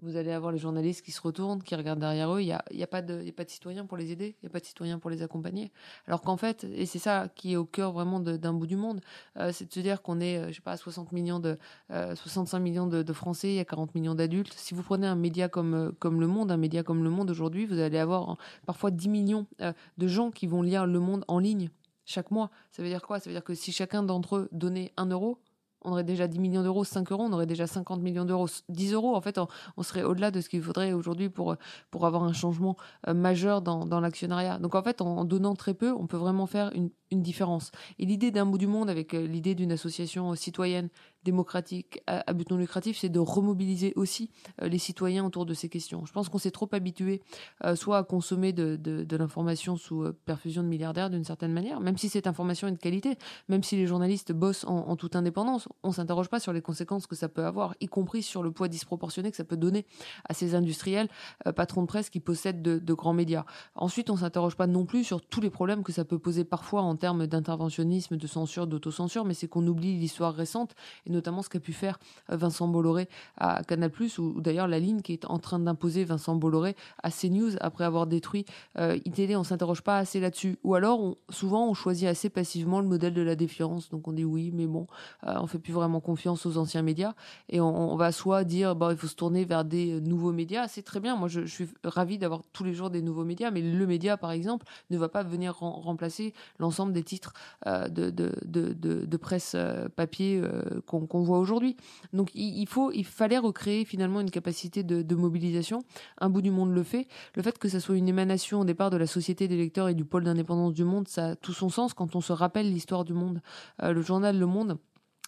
vous 0.02 0.16
allez 0.16 0.30
avoir 0.30 0.52
les 0.52 0.58
journalistes 0.58 1.04
qui 1.04 1.12
se 1.12 1.20
retournent, 1.20 1.62
qui 1.62 1.74
regardent 1.74 2.00
derrière 2.00 2.32
eux. 2.34 2.40
Il 2.40 2.46
n'y 2.46 2.52
a, 2.52 2.64
y 2.70 2.82
a, 2.82 2.86
pas 2.86 3.02
de, 3.02 3.26
a 3.26 3.32
pas 3.32 3.44
de 3.44 3.50
citoyens 3.50 3.86
pour 3.86 3.96
les 3.96 4.12
aider, 4.12 4.36
il 4.42 4.46
n'y 4.46 4.48
a 4.48 4.50
pas 4.50 4.60
de 4.60 4.64
citoyens 4.64 4.98
pour 4.98 5.10
les 5.10 5.22
accompagner. 5.22 5.72
Alors 6.06 6.20
qu'en 6.20 6.36
fait, 6.36 6.64
et 6.64 6.86
c'est 6.86 6.98
ça 6.98 7.28
qui 7.34 7.54
est 7.54 7.56
au 7.56 7.64
cœur 7.64 7.92
vraiment 7.92 8.20
d'un 8.20 8.52
bout 8.52 8.66
du 8.66 8.76
monde, 8.76 9.00
euh, 9.38 9.52
c'est 9.52 9.66
de 9.66 9.72
se 9.72 9.80
dire 9.80 10.02
qu'on 10.02 10.20
est, 10.20 10.38
euh, 10.38 10.48
je 10.48 10.54
sais 10.54 10.60
pas, 10.60 10.76
60 10.76 11.12
millions 11.12 11.40
de, 11.40 11.58
65 11.90 12.56
euh, 12.56 12.60
millions 12.60 12.86
de, 12.86 13.12
Français, 13.12 13.48
il 13.48 13.54
y 13.54 13.60
a 13.60 13.64
40 13.64 13.94
millions 13.94 14.14
d'adultes. 14.14 14.52
Si 14.54 14.74
vous 14.74 14.82
prenez 14.82 15.06
un 15.06 15.14
média 15.14 15.48
comme, 15.48 15.94
comme 15.98 16.20
Le 16.20 16.26
Monde, 16.26 16.50
un 16.50 16.56
média 16.56 16.82
comme 16.82 17.02
Le 17.02 17.10
Monde 17.10 17.30
aujourd'hui, 17.30 17.64
vous 17.64 17.78
allez 17.78 17.98
avoir 17.98 18.36
parfois 18.66 18.90
10 18.90 19.08
millions 19.08 19.46
de 19.60 20.08
gens 20.08 20.30
qui 20.30 20.46
vont 20.46 20.60
lire 20.60 20.86
Le 20.86 21.00
Monde 21.00 21.24
en 21.28 21.38
ligne 21.38 21.70
chaque 22.04 22.30
mois. 22.30 22.50
Ça 22.70 22.82
veut 22.82 22.88
dire 22.88 23.02
quoi? 23.02 23.20
Ça 23.20 23.30
veut 23.30 23.34
dire 23.34 23.44
que 23.44 23.54
si 23.54 23.72
chacun 23.72 24.02
d'entre 24.02 24.36
eux 24.36 24.48
donnait 24.52 24.92
un 24.96 25.06
euro, 25.06 25.38
on 25.86 25.92
aurait 25.92 26.04
déjà 26.04 26.26
10 26.26 26.38
millions 26.40 26.62
d'euros, 26.62 26.84
5 26.84 27.10
euros, 27.12 27.22
on 27.22 27.32
aurait 27.32 27.46
déjà 27.46 27.66
50 27.66 28.02
millions 28.02 28.24
d'euros, 28.24 28.48
10 28.68 28.92
euros. 28.92 29.14
En 29.14 29.20
fait, 29.20 29.38
on, 29.38 29.82
serait 29.82 30.02
au-delà 30.02 30.32
de 30.32 30.40
ce 30.40 30.48
qu'il 30.48 30.60
faudrait 30.60 30.92
aujourd'hui 30.92 31.28
pour, 31.28 31.56
pour 31.90 32.06
avoir 32.06 32.24
un 32.24 32.32
changement 32.32 32.76
euh, 33.06 33.14
majeur 33.14 33.62
dans, 33.62 34.00
l'actionnariat. 34.00 34.58
Donc 34.58 34.74
en 34.74 34.82
fait, 34.82 35.00
en, 35.00 35.24
donnant 35.24 35.54
très 35.54 35.74
peu, 35.74 35.92
on 35.92 36.06
peut 36.06 36.16
vraiment 36.16 36.46
faire 36.46 36.70
une, 36.74 36.90
une 37.12 37.22
différence. 37.22 37.70
Et 38.00 38.04
l'idée 38.04 38.32
d'un 38.32 38.46
bout 38.46 38.58
du 38.58 38.66
monde 38.66 38.90
avec 38.90 39.14
euh, 39.14 39.26
l'idée 39.26 39.54
d'une 39.54 39.72
association 39.72 40.34
citoyenne 40.34 40.90
démocratique 41.26 42.00
à, 42.06 42.32
but 42.32 42.48
non 42.50 42.56
lucratif, 42.56 42.96
c'est 42.98 43.08
de 43.08 43.18
remobiliser 43.18 43.92
aussi 43.96 44.30
euh, 44.62 44.68
les 44.68 44.78
citoyens 44.78 45.26
autour 45.26 45.44
de 45.44 45.54
ces 45.54 45.68
questions. 45.68 46.06
Je 46.06 46.12
pense 46.12 46.28
qu'on 46.28 46.38
s'est 46.38 46.52
trop 46.52 46.68
habitué 46.72 47.20
euh, 47.64 47.74
soit 47.74 47.98
à 47.98 48.04
consommer 48.04 48.52
de, 48.52 48.76
de, 48.76 49.16
l'information 49.16 49.76
sous 49.76 50.04
euh, 50.04 50.16
perfusion 50.24 50.62
de 50.62 50.68
milliardaires 50.68 51.10
d'une 51.10 51.24
certaine 51.24 51.52
manière, 51.52 51.80
même 51.80 51.98
si 51.98 52.08
cette 52.08 52.28
information 52.28 52.68
est 52.68 52.72
de 52.72 52.78
qualité, 52.78 53.18
même 53.48 53.64
si 53.64 53.76
les 53.76 53.86
journalistes 53.86 54.32
bossent 54.32 54.64
en, 54.64 54.94
toute 54.96 55.16
indépendance, 55.16 55.68
on 55.82 55.92
s'interroge 55.92 56.28
pas 56.28 56.40
sur 56.40 56.52
les 56.52 56.62
conséquences 56.62 57.06
que 57.06 57.16
ça 57.16 57.28
peut 57.28 57.44
avoir, 57.44 57.74
y 57.80 57.86
compris 57.86 58.22
sur 58.22 58.42
le 58.42 58.50
poids 58.50 58.68
disproportionné 58.68 59.30
que 59.30 59.36
ça 59.36 59.44
peut 59.44 59.56
donner 59.56 59.86
à 60.28 60.34
ces 60.34 60.54
industriels, 60.54 61.08
patrons 61.54 61.82
de 61.82 61.86
presse 61.86 62.10
qui 62.10 62.20
possèdent 62.20 62.62
de, 62.62 62.94
grands 62.94 63.12
médias. 63.12 63.44
Ensuite, 63.74 64.10
on 64.10 64.16
s'interroge 64.16 64.56
pas 64.56 64.66
non 64.66 64.86
plus 64.86 65.04
sur 65.04 65.20
tous 65.20 65.40
les 65.40 65.50
problèmes 65.50 65.82
que 65.82 65.92
ça 65.92 66.04
peut 66.04 66.18
poser 66.18 66.44
parfois 66.44 66.82
en 66.82 66.96
termes 66.96 67.26
d'interventionnisme, 67.26 68.16
de 68.16 68.26
censure, 68.26 68.66
d'autocensure, 68.66 69.24
mais 69.24 69.34
c'est 69.34 69.48
qu'on 69.48 69.66
oublie 69.66 69.96
l'histoire 69.98 70.34
récente 70.34 70.74
et 71.04 71.10
notamment 71.10 71.42
ce 71.42 71.48
qu'a 71.48 71.60
pu 71.60 71.72
faire 71.72 71.98
euh, 72.30 72.36
Vincent 72.36 72.68
Bolloré 72.68 73.08
à 73.36 73.62
Canal+, 73.64 73.90
ou, 74.18 74.40
d'ailleurs 74.40 74.68
la 74.68 74.78
ligne 74.78 75.02
qui 75.02 75.12
est 75.12 75.24
en 75.26 75.38
train 75.38 75.58
d'imposer 75.58 76.04
Vincent 76.04 76.34
Bolloré 76.36 76.76
à 77.02 77.10
CNews 77.10 77.52
après 77.60 77.84
avoir 77.84 78.06
détruit 78.06 78.44
euh, 78.78 78.98
ITD. 79.04 79.36
On 79.36 79.44
s'interroge 79.44 79.82
pas 79.82 79.98
assez 79.98 80.20
là-dessus. 80.20 80.58
Ou 80.64 80.74
alors, 80.74 81.16
souvent, 81.30 81.68
on 81.68 81.74
choisit 81.74 82.08
assez 82.08 82.30
passivement 82.30 82.80
le 82.80 82.88
modèle 82.88 83.14
de 83.14 83.22
la 83.22 83.36
défiance. 83.36 83.88
Donc 83.90 84.08
on 84.08 84.12
dit 84.12 84.24
oui, 84.24 84.50
mais 84.52 84.66
bon, 84.66 84.86
euh, 85.26 85.46
fait 85.46 85.55
fait 85.56 85.62
plus 85.62 85.72
vraiment 85.72 86.00
confiance 86.00 86.46
aux 86.46 86.58
anciens 86.58 86.82
médias 86.82 87.14
et 87.48 87.60
on, 87.60 87.96
va 87.96 88.12
soit 88.12 88.44
dire 88.44 88.76
bah 88.76 88.88
il 88.90 88.98
faut 88.98 89.06
se 89.06 89.14
tourner 89.14 89.44
vers 89.44 89.64
des 89.64 90.00
nouveaux 90.00 90.32
médias. 90.32 90.68
C'est 90.68 90.82
très 90.82 91.00
bien. 91.00 91.16
Moi, 91.16 91.28
je, 91.28 91.46
suis 91.46 91.68
ravi 91.84 92.18
d'avoir 92.18 92.42
tous 92.52 92.64
les 92.64 92.74
jours 92.74 92.90
des 92.90 93.02
nouveaux 93.02 93.24
médias, 93.24 93.50
mais 93.50 93.62
le 93.62 93.86
média, 93.86 94.16
par 94.16 94.32
exemple, 94.32 94.66
ne 94.90 94.98
va 94.98 95.08
pas 95.08 95.22
venir 95.22 95.56
remplacer 95.56 96.34
l'ensemble 96.58 96.92
des 96.92 97.02
titres 97.02 97.32
de, 97.66 98.10
de, 98.10 98.32
de, 98.44 98.72
de, 98.74 99.16
presse 99.16 99.56
papier 99.96 100.42
qu'on 100.86 101.22
voit 101.22 101.38
aujourd'hui. 101.38 101.76
Donc, 102.12 102.30
il, 102.34 102.66
faut, 102.66 102.92
il 102.92 103.04
fallait 103.04 103.38
recréer 103.38 103.84
finalement 103.84 104.20
une 104.20 104.30
capacité 104.30 104.82
de, 104.82 105.14
mobilisation. 105.14 105.82
Un 106.18 106.28
bout 106.28 106.42
du 106.42 106.50
monde 106.50 106.72
le 106.72 106.82
fait. 106.82 107.08
Le 107.34 107.42
fait 107.42 107.58
que 107.58 107.68
ça 107.68 107.80
soit 107.80 107.96
une 107.96 108.08
émanation 108.08 108.60
au 108.60 108.64
départ 108.64 108.90
de 108.90 108.96
la 108.96 109.06
société 109.06 109.48
des 109.48 109.56
lecteurs 109.56 109.88
et 109.88 109.94
du 109.94 110.04
pôle 110.04 110.24
d'indépendance 110.24 110.74
du 110.74 110.84
monde, 110.84 111.08
ça 111.08 111.28
a 111.28 111.36
tout 111.36 111.52
son 111.52 111.68
sens 111.68 111.94
quand 111.94 112.16
on 112.16 112.20
se 112.20 112.32
rappelle 112.32 112.70
l'histoire 112.70 113.04
du 113.04 113.14
monde. 113.14 113.40
Euh, 113.82 113.92
le 113.92 114.02
journal 114.02 114.38
Le 114.38 114.46
Monde 114.46 114.78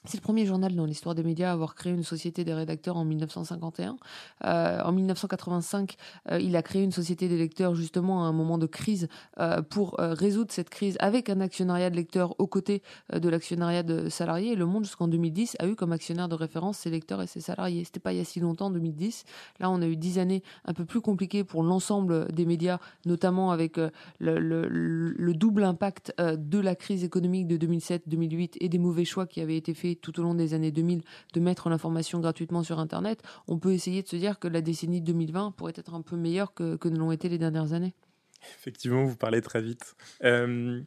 c'est 0.05 0.17
le 0.19 0.23
premier 0.23 0.47
journal 0.47 0.75
dans 0.75 0.85
l'histoire 0.85 1.15
des 1.15 1.25
médias 1.25 1.51
à 1.51 1.53
avoir 1.53 1.75
créé 1.75 1.93
une 1.93 2.05
société 2.05 2.45
des 2.45 2.55
rédacteurs 2.55 2.97
en 2.97 3.05
1951. 3.05 3.97
Euh, 4.45 4.81
en 4.83 4.93
1985, 4.93 5.97
euh, 6.31 6.39
il 6.39 6.55
a 6.55 6.63
créé 6.63 6.85
une 6.85 6.93
société 6.93 7.29
des 7.29 7.37
lecteurs 7.37 7.75
justement 7.75 8.25
à 8.25 8.29
un 8.29 8.33
moment 8.33 8.59
de 8.59 8.67
crise 8.67 9.09
euh, 9.41 9.61
pour 9.61 9.97
résoudre 9.99 10.53
cette 10.53 10.71
crise 10.71 10.97
avec 11.01 11.29
un 11.29 11.41
actionnariat 11.41 11.91
de 11.91 11.97
lecteurs 11.97 12.39
aux 12.39 12.47
côtés 12.47 12.83
de 13.13 13.29
l'actionnariat 13.29 13.83
de 13.83 14.09
salariés. 14.09 14.55
Le 14.55 14.67
Monde, 14.67 14.85
jusqu'en 14.85 15.09
2010, 15.09 15.57
a 15.59 15.67
eu 15.67 15.75
comme 15.75 15.93
actionnaire 15.93 16.29
de 16.29 16.35
référence 16.37 16.79
ses 16.79 16.91
lecteurs 16.91 17.21
et 17.21 17.27
ses 17.27 17.41
salariés. 17.41 17.83
C'était 17.85 18.01
pas 18.01 18.13
il 18.13 18.19
y 18.19 18.21
a 18.21 18.25
si 18.25 18.39
longtemps, 18.39 18.71
2010. 18.71 19.25
Là, 19.59 19.71
on 19.71 19.83
a 19.83 19.87
eu 19.87 19.97
dix 19.97 20.19
années 20.19 20.43
un 20.65 20.75
peu 20.75 20.85
plus 20.85 21.01
compliquées 21.01 21.43
pour 21.43 21.63
l'ensemble 21.63 22.31
des 22.33 22.47
médias, 22.47 22.79
notamment 23.05 23.51
avec 23.51 23.77
le, 23.77 24.39
le, 24.39 25.35
double 25.35 25.65
impact 25.65 26.15
de 26.19 26.59
la 26.59 26.75
crise 26.75 27.05
économique 27.05 27.47
de 27.47 27.57
2007-2008 27.67 28.57
et 28.61 28.69
des 28.69 28.79
mauvais 28.79 29.05
choix 29.05 29.27
qui 29.27 29.41
avaient 29.41 29.57
été 29.57 29.75
faits 29.75 29.88
tout 29.97 30.19
au 30.21 30.23
long 30.23 30.35
des 30.35 30.55
années 30.55 30.73
2000 30.73 31.03
de 31.33 31.41
mettre 31.41 31.69
l'information 31.69 32.21
gratuitement 32.21 32.63
sur 32.63 32.79
Internet, 32.79 33.23
on 33.47 33.59
peut 33.59 33.73
essayer 33.73 34.03
de 34.03 34.09
se 34.09 34.17
dire 34.17 34.39
que 34.39 34.49
la 34.49 34.61
décennie 34.61 35.01
2020 35.01 35.53
pourrait 35.53 35.73
être 35.77 35.95
un 35.95 36.03
peu 36.03 36.17
meilleure 36.17 36.55
que, 36.55 36.77
que 36.77 36.89
ne 36.89 36.99
l'ont 36.99 37.13
été 37.13 37.29
les 37.29 37.39
dernières 37.39 37.73
années. 37.73 37.95
Effectivement, 38.43 39.05
vous 39.05 39.17
parlez 39.17 39.43
très 39.43 39.61
vite. 39.61 39.97
Euh, 40.25 40.81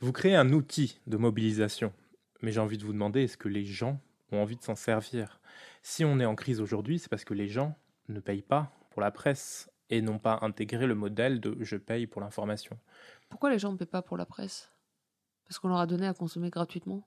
vous 0.00 0.12
créez 0.12 0.34
un 0.34 0.50
outil 0.52 0.98
de 1.06 1.16
mobilisation, 1.16 1.92
mais 2.42 2.52
j'ai 2.52 2.60
envie 2.60 2.78
de 2.78 2.84
vous 2.84 2.92
demander, 2.92 3.24
est-ce 3.24 3.36
que 3.36 3.48
les 3.48 3.64
gens 3.64 4.00
ont 4.32 4.40
envie 4.40 4.56
de 4.56 4.62
s'en 4.62 4.76
servir? 4.76 5.40
Si 5.82 6.04
on 6.04 6.18
est 6.20 6.24
en 6.24 6.34
crise 6.34 6.60
aujourd'hui, 6.60 6.98
c'est 6.98 7.08
parce 7.08 7.24
que 7.24 7.34
les 7.34 7.48
gens 7.48 7.76
ne 8.08 8.20
payent 8.20 8.42
pas 8.42 8.72
pour 8.90 9.02
la 9.02 9.10
presse 9.10 9.70
et 9.90 10.02
n'ont 10.02 10.18
pas 10.18 10.38
intégré 10.42 10.86
le 10.86 10.94
modèle 10.94 11.40
de 11.40 11.56
je 11.60 11.76
paye 11.76 12.06
pour 12.06 12.20
l'information. 12.20 12.78
Pourquoi 13.28 13.50
les 13.50 13.58
gens 13.58 13.72
ne 13.72 13.76
paient 13.76 13.86
pas 13.86 14.02
pour 14.02 14.16
la 14.16 14.26
presse? 14.26 14.70
Parce 15.46 15.58
qu'on 15.58 15.68
leur 15.68 15.78
a 15.78 15.86
donné 15.86 16.06
à 16.06 16.14
consommer 16.14 16.50
gratuitement? 16.50 17.06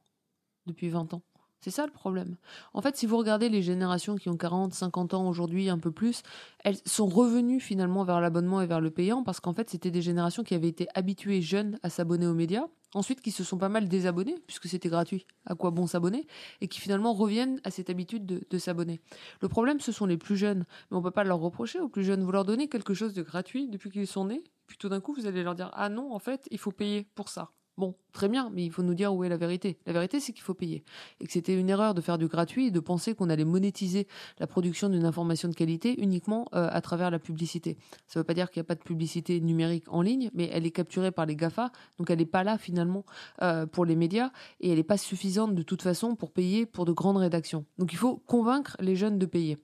Depuis 0.65 0.89
20 0.89 1.13
ans. 1.13 1.21
C'est 1.63 1.71
ça 1.71 1.85
le 1.85 1.93
problème. 1.93 2.35
En 2.73 2.81
fait, 2.81 2.97
si 2.97 3.05
vous 3.05 3.15
regardez 3.15 3.47
les 3.47 3.61
générations 3.61 4.17
qui 4.17 4.27
ont 4.27 4.35
40, 4.35 4.73
50 4.73 5.13
ans 5.13 5.29
aujourd'hui, 5.29 5.69
un 5.69 5.79
peu 5.79 5.91
plus, 5.91 6.21
elles 6.59 6.75
sont 6.85 7.05
revenues 7.05 7.61
finalement 7.61 8.03
vers 8.03 8.19
l'abonnement 8.19 8.61
et 8.61 8.67
vers 8.67 8.81
le 8.81 8.91
payant 8.91 9.23
parce 9.23 9.39
qu'en 9.39 9.53
fait, 9.53 9.69
c'était 9.69 9.89
des 9.89 10.01
générations 10.01 10.43
qui 10.43 10.55
avaient 10.55 10.67
été 10.67 10.87
habituées 10.93 11.41
jeunes 11.41 11.79
à 11.81 11.89
s'abonner 11.89 12.27
aux 12.27 12.33
médias, 12.33 12.65
ensuite 12.93 13.21
qui 13.21 13.31
se 13.31 13.45
sont 13.45 13.57
pas 13.57 13.69
mal 13.69 13.87
désabonnés 13.87 14.35
puisque 14.45 14.67
c'était 14.67 14.89
gratuit. 14.89 15.25
À 15.45 15.55
quoi 15.55 15.71
bon 15.71 15.87
s'abonner? 15.87 16.27
Et 16.59 16.67
qui 16.67 16.81
finalement 16.81 17.13
reviennent 17.13 17.61
à 17.63 17.71
cette 17.71 17.89
habitude 17.89 18.25
de, 18.25 18.57
s'abonner. 18.57 18.99
Le 19.39 19.47
problème, 19.47 19.79
ce 19.79 19.93
sont 19.93 20.05
les 20.05 20.17
plus 20.17 20.35
jeunes, 20.35 20.65
mais 20.91 20.97
on 20.97 21.01
peut 21.01 21.11
pas 21.11 21.23
leur 21.23 21.39
reprocher 21.39 21.79
aux 21.79 21.87
plus 21.87 22.03
jeunes. 22.03 22.25
Vous 22.25 22.31
leur 22.33 22.43
donnez 22.43 22.67
quelque 22.67 22.93
chose 22.93 23.13
de 23.13 23.21
gratuit 23.21 23.69
depuis 23.69 23.89
qu'ils 23.89 24.05
sont 24.05 24.25
nés, 24.25 24.43
puis 24.67 24.75
tout 24.77 24.89
d'un 24.89 24.99
coup, 24.99 25.13
vous 25.13 25.27
allez 25.27 25.43
leur 25.43 25.55
dire 25.55 25.71
ah 25.75 25.87
non, 25.87 26.13
en 26.13 26.19
fait, 26.19 26.45
il 26.51 26.57
faut 26.57 26.73
payer 26.73 27.07
pour 27.15 27.29
ça. 27.29 27.51
Bon, 27.75 27.95
très 28.11 28.29
bien, 28.29 28.51
mais 28.53 28.63
il 28.63 28.71
faut 28.71 28.83
nous 28.83 28.93
dire 28.93 29.13
où 29.15 29.23
est 29.23 29.29
la 29.29 29.37
vérité. 29.37 29.79
La 29.87 29.93
vérité, 29.93 30.19
c'est 30.19 30.31
qu'il 30.31 30.43
faut 30.43 30.53
payer. 30.53 30.83
Et 31.19 31.25
que 31.25 31.31
c'était 31.31 31.59
une 31.59 31.69
erreur 31.69 31.95
de 31.95 32.01
faire 32.01 32.19
du 32.19 32.27
gratuit 32.27 32.67
et 32.67 32.71
de 32.71 32.79
penser 32.79 33.15
qu'on 33.15 33.31
allait 33.31 33.45
monétiser 33.45 34.07
la 34.39 34.45
production 34.45 34.89
d'une 34.89 35.05
information 35.05 35.49
de 35.49 35.55
qualité 35.55 35.99
uniquement 35.99 36.47
euh, 36.53 36.69
à 36.71 36.81
travers 36.81 37.09
la 37.09 37.17
publicité. 37.17 37.77
Ça 38.07 38.19
ne 38.19 38.21
veut 38.21 38.25
pas 38.25 38.35
dire 38.35 38.51
qu'il 38.51 38.59
n'y 38.59 38.65
a 38.65 38.67
pas 38.67 38.75
de 38.75 38.83
publicité 38.83 39.41
numérique 39.41 39.85
en 39.87 40.03
ligne, 40.03 40.29
mais 40.35 40.49
elle 40.53 40.67
est 40.67 40.71
capturée 40.71 41.11
par 41.11 41.25
les 41.25 41.35
GAFA, 41.35 41.71
donc 41.97 42.11
elle 42.11 42.19
n'est 42.19 42.25
pas 42.27 42.43
là 42.43 42.59
finalement 42.59 43.05
euh, 43.41 43.65
pour 43.65 43.85
les 43.85 43.95
médias 43.95 44.31
et 44.59 44.69
elle 44.69 44.77
n'est 44.77 44.83
pas 44.83 44.97
suffisante 44.97 45.55
de 45.55 45.63
toute 45.63 45.81
façon 45.81 46.15
pour 46.15 46.31
payer 46.31 46.67
pour 46.67 46.85
de 46.85 46.91
grandes 46.91 47.17
rédactions. 47.17 47.65
Donc 47.79 47.91
il 47.91 47.97
faut 47.97 48.17
convaincre 48.17 48.77
les 48.79 48.95
jeunes 48.95 49.17
de 49.17 49.25
payer. 49.25 49.57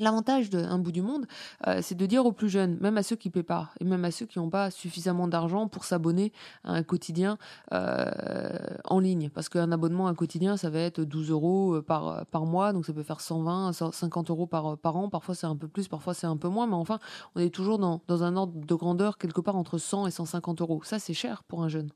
L'avantage 0.00 0.48
d'un 0.48 0.78
bout 0.78 0.92
du 0.92 1.02
monde, 1.02 1.26
euh, 1.66 1.80
c'est 1.82 1.96
de 1.96 2.06
dire 2.06 2.24
aux 2.24 2.30
plus 2.30 2.48
jeunes, 2.48 2.78
même 2.80 2.96
à 2.96 3.02
ceux 3.02 3.16
qui 3.16 3.28
ne 3.28 3.32
paient 3.32 3.42
pas, 3.42 3.70
et 3.80 3.84
même 3.84 4.04
à 4.04 4.12
ceux 4.12 4.26
qui 4.26 4.38
n'ont 4.38 4.48
pas 4.48 4.70
suffisamment 4.70 5.26
d'argent 5.26 5.66
pour 5.66 5.82
s'abonner 5.84 6.32
à 6.62 6.74
un 6.74 6.84
quotidien 6.84 7.36
euh, 7.72 8.56
en 8.84 9.00
ligne. 9.00 9.28
Parce 9.28 9.48
qu'un 9.48 9.72
abonnement 9.72 10.06
à 10.06 10.10
un 10.10 10.14
quotidien, 10.14 10.56
ça 10.56 10.70
va 10.70 10.78
être 10.78 11.00
12 11.00 11.30
euros 11.32 11.74
euh, 11.74 11.82
par, 11.82 12.26
par 12.26 12.46
mois, 12.46 12.72
donc 12.72 12.86
ça 12.86 12.92
peut 12.92 13.02
faire 13.02 13.20
120, 13.20 13.72
50 13.72 14.30
euros 14.30 14.46
par, 14.46 14.78
par 14.78 14.96
an. 14.96 15.08
Parfois 15.08 15.34
c'est 15.34 15.48
un 15.48 15.56
peu 15.56 15.66
plus, 15.66 15.88
parfois 15.88 16.14
c'est 16.14 16.28
un 16.28 16.36
peu 16.36 16.48
moins, 16.48 16.68
mais 16.68 16.74
enfin, 16.74 17.00
on 17.34 17.40
est 17.40 17.50
toujours 17.50 17.80
dans, 17.80 18.00
dans 18.06 18.22
un 18.22 18.36
ordre 18.36 18.52
de 18.54 18.74
grandeur 18.76 19.18
quelque 19.18 19.40
part 19.40 19.56
entre 19.56 19.78
100 19.78 20.06
et 20.06 20.12
150 20.12 20.60
euros. 20.60 20.80
Ça, 20.84 21.00
c'est 21.00 21.14
cher 21.14 21.42
pour 21.42 21.64
un 21.64 21.68
jeune. 21.68 21.90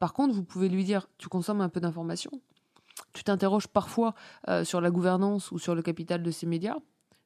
Par 0.00 0.12
contre, 0.12 0.34
vous 0.34 0.44
pouvez 0.44 0.68
lui 0.68 0.84
dire, 0.84 1.06
tu 1.18 1.28
consommes 1.28 1.60
un 1.60 1.68
peu 1.68 1.78
d'informations, 1.78 2.32
tu 3.12 3.22
t'interroges 3.22 3.68
parfois 3.68 4.14
sur 4.64 4.80
la 4.80 4.90
gouvernance 4.90 5.52
ou 5.52 5.58
sur 5.58 5.76
le 5.76 5.82
capital 5.82 6.22
de 6.22 6.30
ces 6.32 6.46
médias 6.46 6.76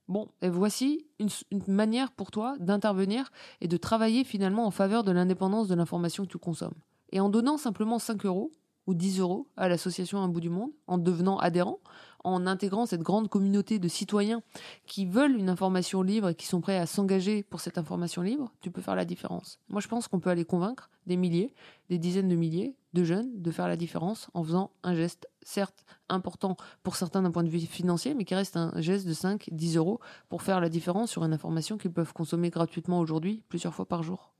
Bon, 0.09 0.29
et 0.43 0.49
voici 0.49 1.07
une, 1.19 1.29
manière 1.69 2.13
pour 2.13 2.31
toi 2.31 2.57
d'intervenir 2.59 3.31
et 3.61 3.69
de 3.69 3.77
travailler 3.77 4.25
finalement 4.25 4.67
en 4.67 4.71
faveur 4.71 5.05
de 5.05 5.13
l'indépendance 5.13 5.69
de 5.69 5.75
l'information 5.75 6.25
que 6.25 6.29
tu 6.29 6.39
consommes. 6.39 6.75
Et 7.13 7.21
en 7.21 7.29
donnant 7.29 7.57
simplement 7.57 7.99
5 7.99 8.25
euros 8.27 8.51
ou 8.87 8.95
10 8.95 9.21
euros 9.21 9.47
à 9.57 9.69
l'association 9.69 10.21
Un 10.21 10.29
bout 10.29 10.41
du 10.41 10.51
monde, 10.51 10.71
en 10.87 10.99
devenant 10.99 11.39
adhérent, 11.39 11.79
en 12.25 12.47
intégrant 12.47 12.87
cette 12.87 13.03
grande 13.03 13.29
communauté 13.29 13.79
de 13.79 13.89
citoyens 13.89 14.43
qui 14.87 15.07
veulent 15.07 15.37
une 15.37 15.49
information 15.49 16.03
libre 16.03 16.31
et 16.31 16.35
qui 16.35 16.47
sont 16.47 16.61
prêts 16.61 16.79
à 16.79 16.87
s'engager 16.87 17.43
pour 17.43 17.61
cette 17.61 17.79
information 17.79 18.23
libre, 18.23 18.53
tu 18.61 18.71
peux 18.71 18.83
faire 18.83 18.97
la 18.97 19.05
différence. 19.05 19.59
Moi, 19.69 19.81
je 19.81 19.89
pense 19.89 20.09
qu'on 20.09 20.21
peut 20.21 20.31
aller 20.31 20.45
convaincre 20.45 20.91
des 21.07 21.17
milliers, 21.17 21.55
des 21.91 21.99
dizaines 21.99 22.29
de 22.29 22.37
milliers 22.37 22.77
de 22.93 23.05
jeunes 23.05 23.41
de 23.41 23.51
faire 23.51 23.69
la 23.69 23.77
différence 23.77 24.29
en 24.35 24.45
faisant 24.45 24.71
un 24.83 24.95
geste, 24.95 25.29
certes 25.43 25.85
important 26.09 26.57
pour 26.83 26.97
certains 26.97 27.23
d'un 27.23 27.31
point 27.31 27.43
de 27.43 27.49
vue 27.49 27.61
financier, 27.61 28.15
mais 28.15 28.25
qui 28.25 28.35
reste 28.35 28.57
un 28.57 28.73
geste 28.77 29.07
de 29.07 29.15
5, 29.15 29.49
10 29.51 29.77
euros 29.77 30.01
pour 30.29 30.43
faire 30.43 30.61
la 30.61 30.69
différence 30.69 31.11
sur 31.11 31.25
une 31.25 31.33
information 31.33 31.79
qu'ils 31.79 31.93
peuvent 31.93 32.13
consommer 32.13 32.51
gratuitement 32.51 33.01
aujourd'hui, 33.01 33.43
plusieurs 33.49 33.75
fois 33.75 33.87
par 33.87 34.03
jour. 34.03 34.33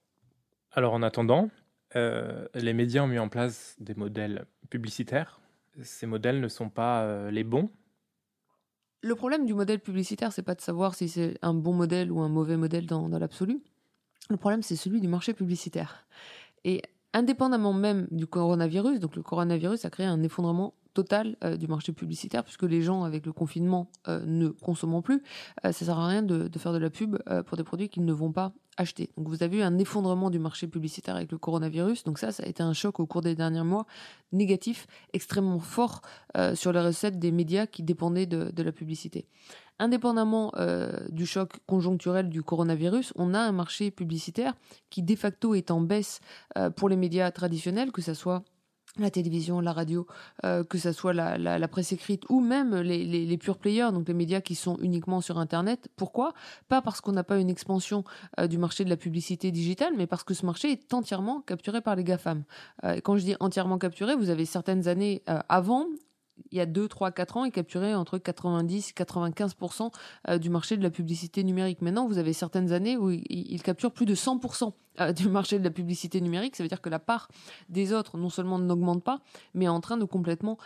Alors 0.73 0.93
en 0.93 1.03
attendant, 1.03 1.49
euh, 1.97 2.47
les 2.55 2.73
médias 2.73 3.03
ont 3.03 3.07
mis 3.07 3.19
en 3.19 3.29
place 3.29 3.77
des 3.81 3.95
modèles 3.95 4.47
publicitaires 4.71 5.42
ces 5.81 6.07
modèles 6.07 6.41
ne 6.41 6.49
sont 6.49 6.69
pas 6.69 7.03
euh, 7.03 7.31
les 7.31 7.45
bons? 7.45 7.71
Le 9.03 9.15
problème 9.15 9.47
du 9.47 9.55
modèle 9.55 9.81
publicitaire, 9.81 10.33
c'est 10.33 10.43
pas 10.43 10.55
de 10.55 10.61
savoir 10.61 10.95
si 10.95 11.09
c'est 11.09 11.37
un 11.43 11.55
bon 11.55 11.73
modèle 11.73 12.13
ou 12.13 12.21
un 12.21 12.29
mauvais 12.29 12.57
modèle 12.57 12.87
dans, 12.87 13.09
dans 13.09 13.19
l'absolu. 13.19 13.61
Le 14.31 14.37
problème, 14.37 14.63
c'est 14.63 14.77
celui 14.77 15.01
du 15.01 15.09
marché 15.09 15.35
publicitaire. 15.35 16.07
Et 16.65 16.83
indépendamment 17.13 17.73
même 17.73 18.07
du 18.11 18.27
coronavirus, 18.27 19.01
donc 19.01 19.17
le 19.17 19.23
coronavirus 19.23 19.85
a 19.85 19.91
créé 19.91 20.07
un 20.07 20.23
effondrement 20.23 20.75
total 20.93 21.37
euh, 21.45 21.57
du 21.57 21.67
marché 21.67 21.93
publicitaire, 21.93 22.45
puisque 22.45 22.63
les 22.63 22.83
gens, 22.83 23.05
avec 23.05 23.27
le 23.27 23.33
confinement, 23.33 23.89
euh, 24.09 24.23
ne 24.27 24.49
consomment 24.49 25.03
plus. 25.03 25.23
Euh, 25.65 25.73
ça 25.73 25.85
sert 25.85 25.99
à 25.99 26.07
rien 26.07 26.23
de, 26.23 26.49
faire 26.59 26.73
de 26.73 26.79
la 26.79 26.91
pub 26.91 27.19
pour 27.47 27.57
des 27.57 27.65
produits 27.65 27.89
qu'ils 27.89 28.05
ne 28.05 28.13
vont 28.13 28.33
pas 28.33 28.53
acheter. 28.77 29.11
Donc 29.17 29.29
vous 29.29 29.43
avez 29.43 29.59
eu 29.59 29.63
un 29.63 29.79
effondrement 29.79 30.31
du 30.31 30.39
marché 30.39 30.67
publicitaire 30.67 31.17
avec 31.17 31.31
le 31.33 31.39
coronavirus. 31.39 32.05
Donc 32.05 32.19
ça, 32.19 32.33
ça 32.33 32.43
a 32.43 32.47
été 32.47 32.63
un 32.63 32.73
choc 32.73 33.01
au 33.01 33.07
cours 33.07 33.21
des 33.21 33.35
derniers 33.35 33.63
mois 33.63 33.87
négatif, 34.33 34.87
extrêmement 35.13 35.59
fort 35.59 36.01
sur 36.55 36.73
les 36.73 36.81
recettes 36.81 37.19
des 37.19 37.33
médias 37.33 37.67
qui 37.67 37.83
dépendaient 37.83 38.27
de 38.27 38.63
la 38.63 38.73
publicité. 38.73 39.27
Indépendamment 39.79 40.53
du 41.11 41.27
choc 41.27 41.59
conjoncturel 41.67 42.31
du 42.31 42.43
coronavirus, 42.43 43.13
on 43.17 43.35
a 43.35 43.41
un 43.41 43.53
marché 43.53 43.91
publicitaire 43.91 44.55
qui 44.89 45.03
de 45.03 45.17
facto 45.17 45.55
est 45.55 45.71
en 45.71 45.81
baisse 45.83 46.21
pour 46.77 46.89
les 46.89 46.97
médias 46.97 47.31
traditionnels, 47.31 47.93
que 47.93 48.01
ce 48.01 48.15
soit 48.15 48.43
la 48.99 49.11
télévision, 49.11 49.61
la 49.61 49.73
radio, 49.73 50.07
euh, 50.45 50.65
que 50.65 50.79
ce 50.79 50.93
soit 50.93 51.13
la, 51.15 51.69
presse 51.69 51.93
écrite 51.93 52.25
ou 52.29 52.41
même 52.41 52.77
les, 52.77 53.05
les, 53.05 53.39
pure 53.39 53.57
players, 53.57 53.91
donc 53.93 54.07
les 54.09 54.15
médias 54.15 54.41
qui 54.41 54.55
sont 54.55 54.77
uniquement 54.81 55.21
sur 55.21 55.39
Internet. 55.39 55.89
Pourquoi? 55.97 56.35
Pas 56.69 56.83
parce 56.83 57.01
qu'on 57.01 57.13
n'a 57.13 57.25
pas 57.25 57.39
une 57.39 57.49
expansion 57.49 58.05
euh, 58.39 58.47
du 58.47 58.59
marché 58.59 58.85
de 58.85 58.91
la 58.91 58.97
publicité 58.97 59.51
digitale, 59.51 59.95
mais 59.97 60.07
parce 60.07 60.25
que 60.25 60.35
ce 60.35 60.45
marché 60.45 60.73
est 60.73 60.93
entièrement 60.93 61.41
capturé 61.41 61.81
par 61.81 61.97
les 61.97 62.05
GAFAM. 62.05 62.45
Euh, 62.85 63.01
quand 63.03 63.17
je 63.17 63.25
dis 63.25 63.37
entièrement 63.41 63.79
capturé, 63.79 64.15
vous 64.15 64.29
avez 64.29 64.45
certaines 64.45 64.89
années 64.89 65.23
avant, 65.49 65.87
il 66.51 66.59
y 66.59 66.61
a 66.61 66.67
2, 66.67 66.89
3, 66.89 67.13
4 67.13 67.37
ans, 67.39 67.45
il 67.45 67.53
capturait 67.53 67.95
entre 67.95 68.19
90 68.19 68.91
et 68.91 68.93
95% 68.93 70.39
du 70.39 70.51
marché 70.51 70.77
de 70.77 70.83
la 70.83 70.91
publicité 70.91 71.45
numérique. 71.45 71.81
Maintenant, 71.81 72.07
vous 72.07 72.19
avez 72.19 72.33
certaines 72.33 72.73
années 72.73 72.97
où 72.97 73.11
il, 73.11 73.63
capture 73.63 73.93
plus 73.93 74.07
de 74.07 74.15
100% 74.15 74.73
du 75.17 75.29
marché 75.29 75.59
de 75.59 75.65
la 75.65 75.71
publicité 75.71 76.21
numérique. 76.21 76.57
Ça 76.57 76.63
veut 76.63 76.69
dire 76.69 76.81
que 76.81 76.91
la 76.91 76.99
part 76.99 77.29
des 77.69 77.93
autres, 77.93 78.19
non 78.19 78.29
seulement 78.29 78.59
n'augmente 78.59 79.03
pas, 79.03 79.21
mais 79.55 79.65
est 79.65 79.69
en 79.69 79.81
train 79.81 79.97
de 79.97 80.05
complètement 80.05 80.59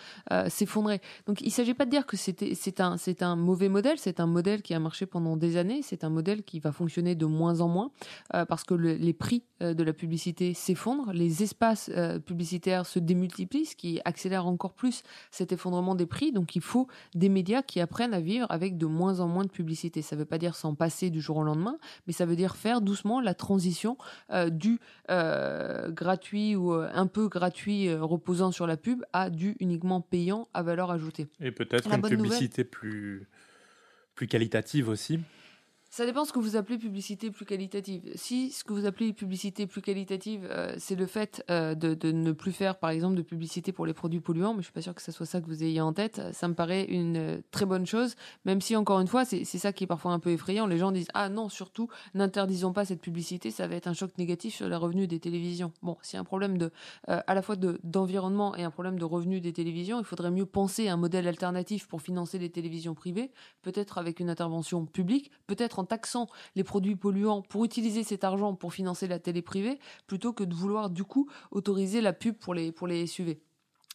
s'effondrer. 0.48 1.00
Donc 1.26 1.40
il 1.40 1.46
ne 1.46 1.50
s'agit 1.50 1.74
pas 1.74 1.84
de 1.84 1.90
dire 1.90 2.06
que 2.06 2.16
c'est 2.16 2.80
un, 2.80 2.96
un 3.20 3.36
mauvais 3.36 3.68
modèle, 3.68 3.98
c'est 3.98 4.20
un 4.20 4.26
modèle 4.26 4.62
qui 4.62 4.74
a 4.74 4.80
marché 4.80 5.06
pendant 5.06 5.36
des 5.36 5.56
années, 5.56 5.80
c'est 5.82 6.04
un 6.04 6.10
modèle 6.10 6.42
qui 6.42 6.60
va 6.60 6.72
fonctionner 6.72 7.14
de 7.14 7.26
moins 7.26 7.60
en 7.60 7.68
moins, 7.68 7.90
parce 8.30 8.64
que 8.64 8.74
les 8.74 9.12
prix 9.12 9.42
de 9.60 9.82
la 9.82 9.92
publicité 9.92 10.54
s'effondrent, 10.54 11.12
les 11.12 11.42
espaces 11.42 11.90
publicitaires 12.26 12.86
se 12.86 12.98
démultiplient, 12.98 13.66
ce 13.66 13.76
qui 13.76 14.00
accélère 14.04 14.46
encore 14.46 14.74
plus 14.74 15.02
cet 15.30 15.52
effondrement 15.52 15.94
des 15.94 16.06
prix. 16.06 16.32
Donc 16.32 16.56
il 16.56 16.62
faut 16.62 16.88
des 17.14 17.28
médias 17.28 17.62
qui 17.62 17.80
apprennent 17.80 18.14
à 18.14 18.20
vivre 18.20 18.46
avec 18.50 18.76
de 18.76 18.86
moins 18.86 19.20
en 19.20 19.28
moins 19.28 19.44
de 19.44 19.50
publicité. 19.50 20.02
Ça 20.02 20.16
ne 20.16 20.20
veut 20.20 20.26
pas 20.26 20.38
dire 20.38 20.54
s'en 20.54 20.74
passer 20.74 21.10
du 21.10 21.20
jour 21.20 21.38
au 21.38 21.42
lendemain, 21.42 21.78
mais 22.06 22.12
ça 22.12 22.26
veut 22.26 22.36
dire 22.36 22.56
faire 22.56 22.80
doucement 22.80 23.20
la 23.20 23.34
transition 23.34 23.96
euh, 24.30 24.50
du 24.50 24.78
euh, 25.10 25.90
gratuit 25.90 26.56
ou 26.56 26.72
euh, 26.72 26.88
un 26.92 27.06
peu 27.06 27.28
gratuit 27.28 27.92
reposant 27.94 28.52
sur 28.52 28.66
la 28.66 28.76
pub 28.76 29.04
à 29.12 29.30
du 29.30 29.56
uniquement 29.60 30.00
payant 30.00 30.48
à 30.54 30.62
valeur 30.62 30.90
ajoutée. 30.90 31.26
Et 31.40 31.50
peut-être 31.50 31.92
une 31.92 32.02
publicité 32.02 32.64
plus, 32.64 33.26
plus 34.14 34.26
qualitative 34.26 34.88
aussi 34.88 35.20
ça 35.96 36.04
dépend 36.04 36.26
ce 36.26 36.32
que 36.34 36.38
vous 36.38 36.56
appelez 36.56 36.76
publicité 36.76 37.30
plus 37.30 37.46
qualitative. 37.46 38.02
Si 38.16 38.50
ce 38.50 38.64
que 38.64 38.74
vous 38.74 38.84
appelez 38.84 39.14
publicité 39.14 39.66
plus 39.66 39.80
qualitative, 39.80 40.46
euh, 40.50 40.74
c'est 40.76 40.94
le 40.94 41.06
fait 41.06 41.42
euh, 41.50 41.74
de, 41.74 42.12
ne 42.12 42.32
plus 42.32 42.52
faire, 42.52 42.78
par 42.78 42.90
exemple, 42.90 43.16
de 43.16 43.22
publicité 43.22 43.72
pour 43.72 43.86
les 43.86 43.94
produits 43.94 44.20
polluants, 44.20 44.52
mais 44.52 44.58
je 44.58 44.64
suis 44.64 44.74
pas 44.74 44.82
sûr 44.82 44.94
que 44.94 45.00
ce 45.00 45.10
soit 45.10 45.24
ça 45.24 45.40
que 45.40 45.46
vous 45.46 45.64
ayez 45.64 45.80
en 45.80 45.94
tête, 45.94 46.20
ça 46.34 46.48
me 46.48 46.54
paraît 46.54 46.84
une 46.84 47.16
euh, 47.16 47.40
très 47.50 47.64
bonne 47.64 47.86
chose, 47.86 48.14
même 48.44 48.60
si, 48.60 48.76
encore 48.76 49.00
une 49.00 49.06
fois, 49.06 49.24
c'est 49.24 49.46
ça 49.46 49.72
qui 49.72 49.84
est 49.84 49.86
parfois 49.86 50.12
un 50.12 50.18
peu 50.18 50.28
effrayant. 50.28 50.66
Les 50.66 50.76
gens 50.76 50.92
disent 50.92 51.08
Ah 51.14 51.30
non, 51.30 51.48
surtout, 51.48 51.88
n'interdisons 52.12 52.74
pas 52.74 52.84
cette 52.84 53.00
publicité, 53.00 53.50
ça 53.50 53.66
va 53.66 53.74
être 53.74 53.86
un 53.86 53.94
choc 53.94 54.18
négatif 54.18 54.54
sur 54.54 54.68
les 54.68 54.76
revenus 54.76 55.08
des 55.08 55.18
télévisions. 55.18 55.72
Bon, 55.80 55.96
a 56.12 56.18
un 56.18 56.24
problème 56.24 56.58
de, 56.58 56.72
à 57.06 57.34
la 57.34 57.40
fois 57.40 57.56
d'environnement 57.56 58.54
et 58.54 58.64
un 58.64 58.70
problème 58.70 58.98
de 58.98 59.04
revenus 59.06 59.40
des 59.40 59.54
télévisions, 59.54 59.98
il 59.98 60.04
faudrait 60.04 60.30
mieux 60.30 60.44
penser 60.44 60.88
à 60.88 60.92
un 60.92 60.98
modèle 60.98 61.26
alternatif 61.26 61.88
pour 61.88 62.02
financer 62.02 62.38
les 62.38 62.50
télévisions 62.50 62.94
privées, 62.94 63.30
peut-être 63.62 63.96
avec 63.96 64.20
une 64.20 64.28
intervention 64.28 64.84
publique, 64.84 65.30
peut-être 65.46 65.78
en 65.78 65.85
taxant 65.86 66.28
les 66.54 66.64
produits 66.64 66.96
polluants 66.96 67.42
pour 67.42 67.64
utiliser 67.64 68.04
cet 68.04 68.24
argent 68.24 68.54
pour 68.54 68.74
financer 68.74 69.06
la 69.06 69.18
télé 69.18 69.42
privée, 69.42 69.78
plutôt 70.06 70.32
que 70.32 70.44
de 70.44 70.54
vouloir 70.54 70.90
du 70.90 71.04
coup 71.04 71.28
autoriser 71.50 72.00
la 72.00 72.12
pub 72.12 72.36
pour 72.36 72.54
les, 72.54 72.72
pour 72.72 72.86
les 72.86 73.06
SUV. 73.06 73.40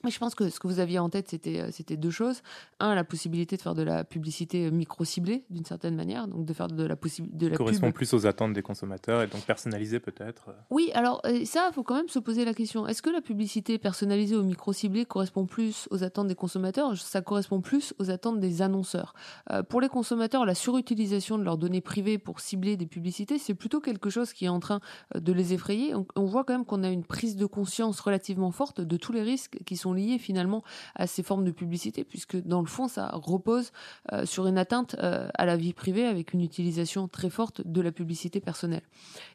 Mais 0.04 0.12
je 0.12 0.20
pense 0.20 0.36
que 0.36 0.50
ce 0.50 0.60
que 0.60 0.68
vous 0.68 0.80
aviez 0.80 1.00
en 1.00 1.10
tête, 1.10 1.30
c'était, 1.30 1.60
euh, 1.60 1.70
c'était 1.72 1.98
deux 1.98 2.10
choses. 2.10 2.42
Un, 2.80 2.96
la 2.96 3.04
possibilité 3.04 3.58
de 3.58 3.62
faire 3.62 3.76
de 3.76 3.84
la 3.84 4.04
publicité 4.04 4.66
euh, 4.66 4.72
micro-ciblée, 4.72 5.44
d'une 5.50 5.66
certaine 5.66 5.96
manière, 5.96 6.28
donc 6.28 6.46
de 6.46 6.54
faire 6.54 6.68
de 6.68 6.84
la 6.84 6.96
possibilité 6.96 7.38
de 7.38 7.48
la 7.48 7.58
correspond 7.58 7.92
plus 7.92 8.14
aux 8.14 8.26
attentes 8.26 8.54
des 8.54 8.62
consommateurs 8.62 9.22
et 9.22 9.28
donc 9.28 9.42
personnalisée 9.46 10.00
peut-être. 10.00 10.50
Euh. 10.50 10.54
Oui, 10.70 10.92
alors 10.94 11.22
ça, 11.46 11.68
il 11.70 11.74
faut 11.74 11.84
quand 11.84 11.96
même 11.96 12.10
se 12.10 12.20
poser 12.20 12.46
la 12.46 12.54
question. 12.54 12.88
Est-ce 12.88 13.02
que 13.02 13.10
la 13.10 13.22
publicité 13.22 13.78
personnalisée 13.78 14.36
ou 14.36 14.44
micro-ciblée 14.44 15.06
correspond 15.06 15.46
plus 15.46 15.88
aux 15.92 16.04
attentes 16.04 16.28
des 16.28 16.36
consommateurs? 16.36 16.98
Ça 16.98 17.22
correspond 17.22 17.62
plus 17.62 17.94
aux 18.00 18.10
attentes 18.10 18.40
des 18.40 18.62
annonceurs. 18.62 19.14
pour 19.70 19.82
les 19.82 19.90
consommateurs, 19.90 20.46
la 20.46 20.56
surutilisation 20.56 21.38
de 21.38 21.44
leurs 21.44 21.58
données 21.58 21.82
privées 21.82 22.18
pour 22.18 22.40
cibler 22.40 22.78
des 22.78 22.86
publicités, 22.88 23.38
c'est 23.38 23.54
plutôt 23.54 23.80
quelque 23.80 24.10
chose 24.10 24.34
qui 24.34 24.46
est 24.46 24.50
en 24.50 24.60
train 24.60 24.80
de 25.16 25.34
les 25.34 25.54
effrayer. 25.54 25.94
On, 25.96 26.06
on 26.16 26.26
voit 26.26 26.44
quand 26.44 26.54
même 26.54 26.66
qu'on 26.66 26.84
a 26.84 26.90
une 26.90 27.04
prise 27.04 27.36
de 27.36 27.46
conscience 27.46 28.00
relativement 28.00 28.52
forte 28.52 28.82
de 28.82 28.98
tous 28.98 29.12
les 29.12 29.22
risques 29.22 29.60
qui 29.66 29.78
sont 29.78 29.91
liées 29.94 30.18
finalement 30.18 30.64
à 30.96 31.08
ces 31.08 31.24
formes 31.24 31.44
de 31.44 31.52
publicité, 31.52 32.04
puisque 32.04 32.38
dans 32.42 32.62
le 32.62 32.68
fond, 32.68 32.88
ça 32.88 33.10
repose 33.14 33.72
euh, 34.12 34.26
sur 34.26 34.48
une 34.48 34.58
atteinte 34.58 34.96
euh, 35.00 35.28
à 35.34 35.46
la 35.46 35.58
vie 35.58 35.74
privée 35.74 36.06
avec 36.06 36.34
une 36.34 36.42
utilisation 36.42 37.08
très 37.08 37.30
forte 37.30 37.62
de 37.66 37.82
la 37.82 37.92
publicité 37.92 38.40
personnelle. 38.40 38.84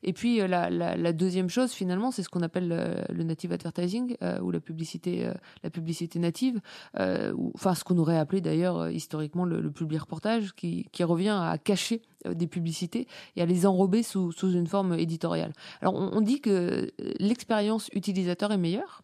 Et 0.03 0.13
puis 0.13 0.41
euh, 0.41 0.47
la, 0.49 1.13
deuxième 1.13 1.49
chose, 1.49 1.73
finalement, 1.73 2.11
c'est 2.11 2.23
ce 2.23 2.29
qu'on 2.29 2.43
appelle 2.43 2.69
le, 3.09 3.25
native 3.25 3.53
advertising 3.53 4.17
ou 4.43 4.51
la 4.51 4.61
publicité, 4.61 5.31
la 5.65 5.71
publicité 5.71 6.19
native, 6.19 6.61
ou, 6.99 7.51
enfin 7.55 7.75
ce 7.75 7.83
qu'on 7.83 7.99
aurait 7.99 8.19
appelé 8.19 8.41
d'ailleurs 8.41 8.89
historiquement 8.89 9.45
le, 9.45 9.61
le 9.61 9.71
public 9.71 10.01
reportage, 10.01 10.55
qui, 10.55 10.87
revient 11.01 11.39
à 11.41 11.57
cacher 11.59 12.03
des 12.29 12.47
publicités 12.47 13.07
et 13.37 13.43
à 13.43 13.47
les 13.47 13.67
enrober 13.67 14.03
sous 14.03 14.33
une 14.43 14.67
forme 14.67 14.95
éditoriale. 14.95 15.53
Alors 15.81 15.95
on 15.95 16.21
dit 16.21 16.41
que 16.41 16.91
l'expérience 17.19 17.89
utilisateur 17.93 18.53
est 18.53 18.59
meilleure, 18.59 19.03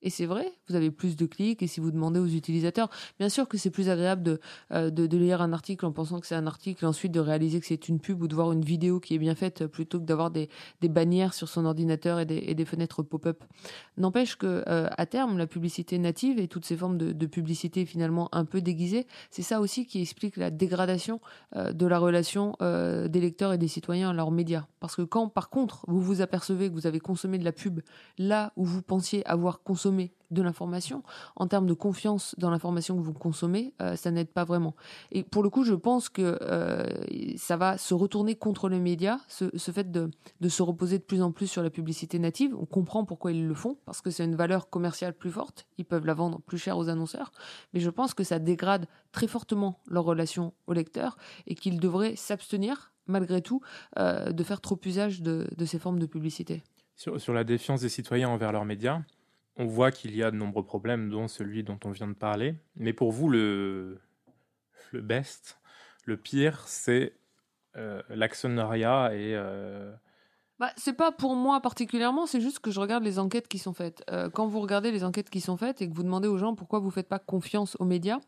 et 0.00 0.10
c'est 0.10 0.26
vrai, 0.26 0.52
vous 0.68 0.76
avez 0.76 0.90
plus 0.92 1.16
de 1.16 1.26
clics 1.26 1.60
et 1.62 1.66
si 1.66 1.80
vous 1.80 1.90
demandez 1.90 2.20
aux 2.20 2.26
utilisateurs, 2.26 2.88
bien 3.18 3.28
sûr 3.28 3.48
que 3.48 3.58
c'est 3.58 3.70
plus 3.70 3.88
agréable 3.88 4.38
euh, 4.70 4.90
de, 4.90 5.06
de, 5.06 5.18
lire 5.18 5.42
un 5.42 5.52
article 5.52 5.84
en 5.86 5.92
pensant 5.92 6.20
que 6.20 6.26
c'est 6.26 6.36
un 6.36 6.46
article, 6.46 6.84
et 6.84 6.86
ensuite 6.86 7.10
de 7.10 7.18
réaliser 7.18 7.58
que 7.58 7.66
c'est 7.66 7.88
une 7.88 7.98
pub 7.98 8.22
ou 8.22 8.28
de 8.28 8.34
voir 8.34 8.52
une 8.52 8.64
vidéo 8.64 9.00
qui 9.00 9.14
est 9.14 9.18
bien 9.18 9.34
faite 9.34 9.66
plutôt 9.66 9.98
que 9.98 10.04
d'avoir 10.04 10.30
des, 10.30 10.48
des, 10.80 10.88
bannières 10.88 11.34
sur 11.34 11.48
son 11.48 11.64
ordinateur 11.64 12.20
et 12.20 12.26
des, 12.26 12.54
des 12.54 12.64
fenêtres 12.64 13.02
pop-up. 13.02 13.42
N'empêche 13.96 14.36
que 14.36 14.62
euh, 14.68 14.88
à 14.96 15.06
terme, 15.06 15.36
la 15.36 15.48
publicité 15.48 15.98
native 15.98 16.38
et 16.38 16.46
toutes 16.46 16.64
ces 16.64 16.76
formes 16.76 16.96
de, 16.96 17.10
de 17.10 17.26
publicité 17.26 17.84
finalement 17.84 18.28
un 18.30 18.44
peu 18.44 18.60
déguisées, 18.60 19.06
c'est 19.30 19.42
ça 19.42 19.60
aussi 19.60 19.84
qui 19.84 20.00
explique 20.00 20.36
la 20.36 20.50
dégradation 20.50 21.20
euh, 21.56 21.72
de 21.72 21.86
la 21.86 21.98
relation 21.98 22.56
des 22.60 23.20
lecteurs 23.20 23.52
et 23.52 23.58
des 23.58 23.68
citoyens 23.68 24.10
à 24.10 24.12
leurs 24.12 24.30
médias. 24.30 24.66
Parce 24.80 24.96
que 24.96 25.02
quand 25.02 25.28
par 25.28 25.50
contre 25.50 25.84
vous 25.88 26.00
vous 26.00 26.20
apercevez 26.20 26.68
que 26.68 26.74
vous 26.74 26.86
avez 26.86 27.00
consommé 27.00 27.38
de 27.38 27.44
la 27.44 27.52
pub 27.52 27.80
là 28.16 28.52
où 28.56 28.64
vous 28.64 28.82
pensiez 28.82 29.26
avoir 29.26 29.62
consommé 29.62 29.87
de 30.30 30.42
l'information, 30.42 31.02
en 31.36 31.46
termes 31.46 31.66
de 31.66 31.74
confiance 31.74 32.34
dans 32.38 32.50
l'information 32.50 32.96
que 32.96 33.02
vous 33.02 33.14
consommez, 33.14 33.72
euh, 33.80 33.96
ça 33.96 34.10
n'aide 34.10 34.28
pas 34.28 34.44
vraiment. 34.44 34.74
Et 35.10 35.22
pour 35.22 35.42
le 35.42 35.50
coup, 35.50 35.64
je 35.64 35.74
pense 35.74 36.08
que 36.08 36.38
euh, 36.42 36.86
ça 37.36 37.56
va 37.56 37.78
se 37.78 37.94
retourner 37.94 38.34
contre 38.34 38.68
les 38.68 38.78
médias, 38.78 39.18
ce, 39.28 39.48
fait 39.72 39.90
de, 39.90 40.10
se 40.48 40.62
reposer 40.62 40.98
de 40.98 41.04
plus 41.04 41.22
en 41.22 41.32
plus 41.32 41.46
sur 41.46 41.62
la 41.62 41.70
publicité 41.70 42.18
native. 42.18 42.54
On 42.58 42.66
comprend 42.66 43.04
pourquoi 43.04 43.32
ils 43.32 43.46
le 43.46 43.54
font, 43.54 43.78
parce 43.86 44.00
que 44.02 44.10
c'est 44.10 44.24
une 44.24 44.36
valeur 44.36 44.68
commerciale 44.68 45.14
plus 45.14 45.30
forte, 45.30 45.66
ils 45.78 45.84
peuvent 45.84 46.06
la 46.06 46.14
vendre 46.14 46.40
plus 46.42 46.58
cher 46.58 46.76
aux 46.76 46.88
annonceurs, 46.88 47.32
mais 47.72 47.80
je 47.80 47.90
pense 47.90 48.12
que 48.12 48.24
ça 48.24 48.38
dégrade 48.38 48.86
très 49.12 49.26
fortement 49.26 49.80
leur 49.88 50.04
relation 50.04 50.52
aux 50.66 50.72
lecteurs 50.72 51.16
et 51.46 51.54
qu'ils 51.54 51.80
devraient 51.80 52.16
s'abstenir, 52.16 52.92
malgré 53.06 53.40
tout, 53.40 53.62
euh, 53.98 54.30
de 54.32 54.44
faire 54.44 54.60
trop 54.60 54.78
usage 54.84 55.22
de, 55.22 55.48
ces 55.64 55.78
formes 55.78 55.98
de 55.98 56.06
publicité. 56.06 56.62
sur 56.96 57.32
la 57.32 57.44
défiance 57.44 57.80
des 57.80 57.88
citoyens 57.88 58.28
envers 58.28 58.52
leurs 58.52 58.66
médias, 58.66 59.00
on 59.58 59.66
voit 59.66 59.90
qu'il 59.90 60.14
y 60.16 60.22
a 60.22 60.30
de 60.30 60.36
nombreux 60.36 60.64
problèmes, 60.64 61.10
dont 61.10 61.28
celui 61.28 61.64
dont 61.64 61.78
on 61.84 61.90
vient 61.90 62.06
de 62.06 62.14
parler. 62.14 62.54
Mais 62.76 62.92
pour 62.92 63.12
vous, 63.12 63.28
le, 63.28 64.00
best, 64.92 65.58
le 66.04 66.16
pire, 66.16 66.62
c'est 66.66 67.12
euh, 67.76 68.00
l'actionnariat 68.08 69.14
et. 69.14 69.34
Euh... 69.34 69.92
Bah, 70.60 70.72
c'est 70.76 70.94
pas 70.94 71.12
pour 71.12 71.36
moi 71.36 71.60
particulièrement, 71.60 72.26
c'est 72.26 72.40
juste 72.40 72.58
que 72.58 72.72
je 72.72 72.80
regarde 72.80 73.04
les 73.04 73.20
enquêtes 73.20 73.46
qui 73.46 73.58
sont 73.58 73.74
faites. 73.74 74.02
Euh, 74.10 74.28
quand 74.28 74.46
vous 74.46 74.60
regardez 74.60 74.90
les 74.90 75.04
enquêtes 75.04 75.30
qui 75.30 75.40
sont 75.40 75.56
faites 75.56 75.82
et 75.82 75.88
que 75.88 75.94
vous 75.94 76.02
demandez 76.02 76.26
aux 76.26 76.38
gens 76.38 76.56
pourquoi 76.56 76.80
vous 76.80 76.90
faites 76.90 77.08
pas 77.08 77.20
confiance 77.20 77.76
aux 77.78 77.84
médias, 77.84 78.18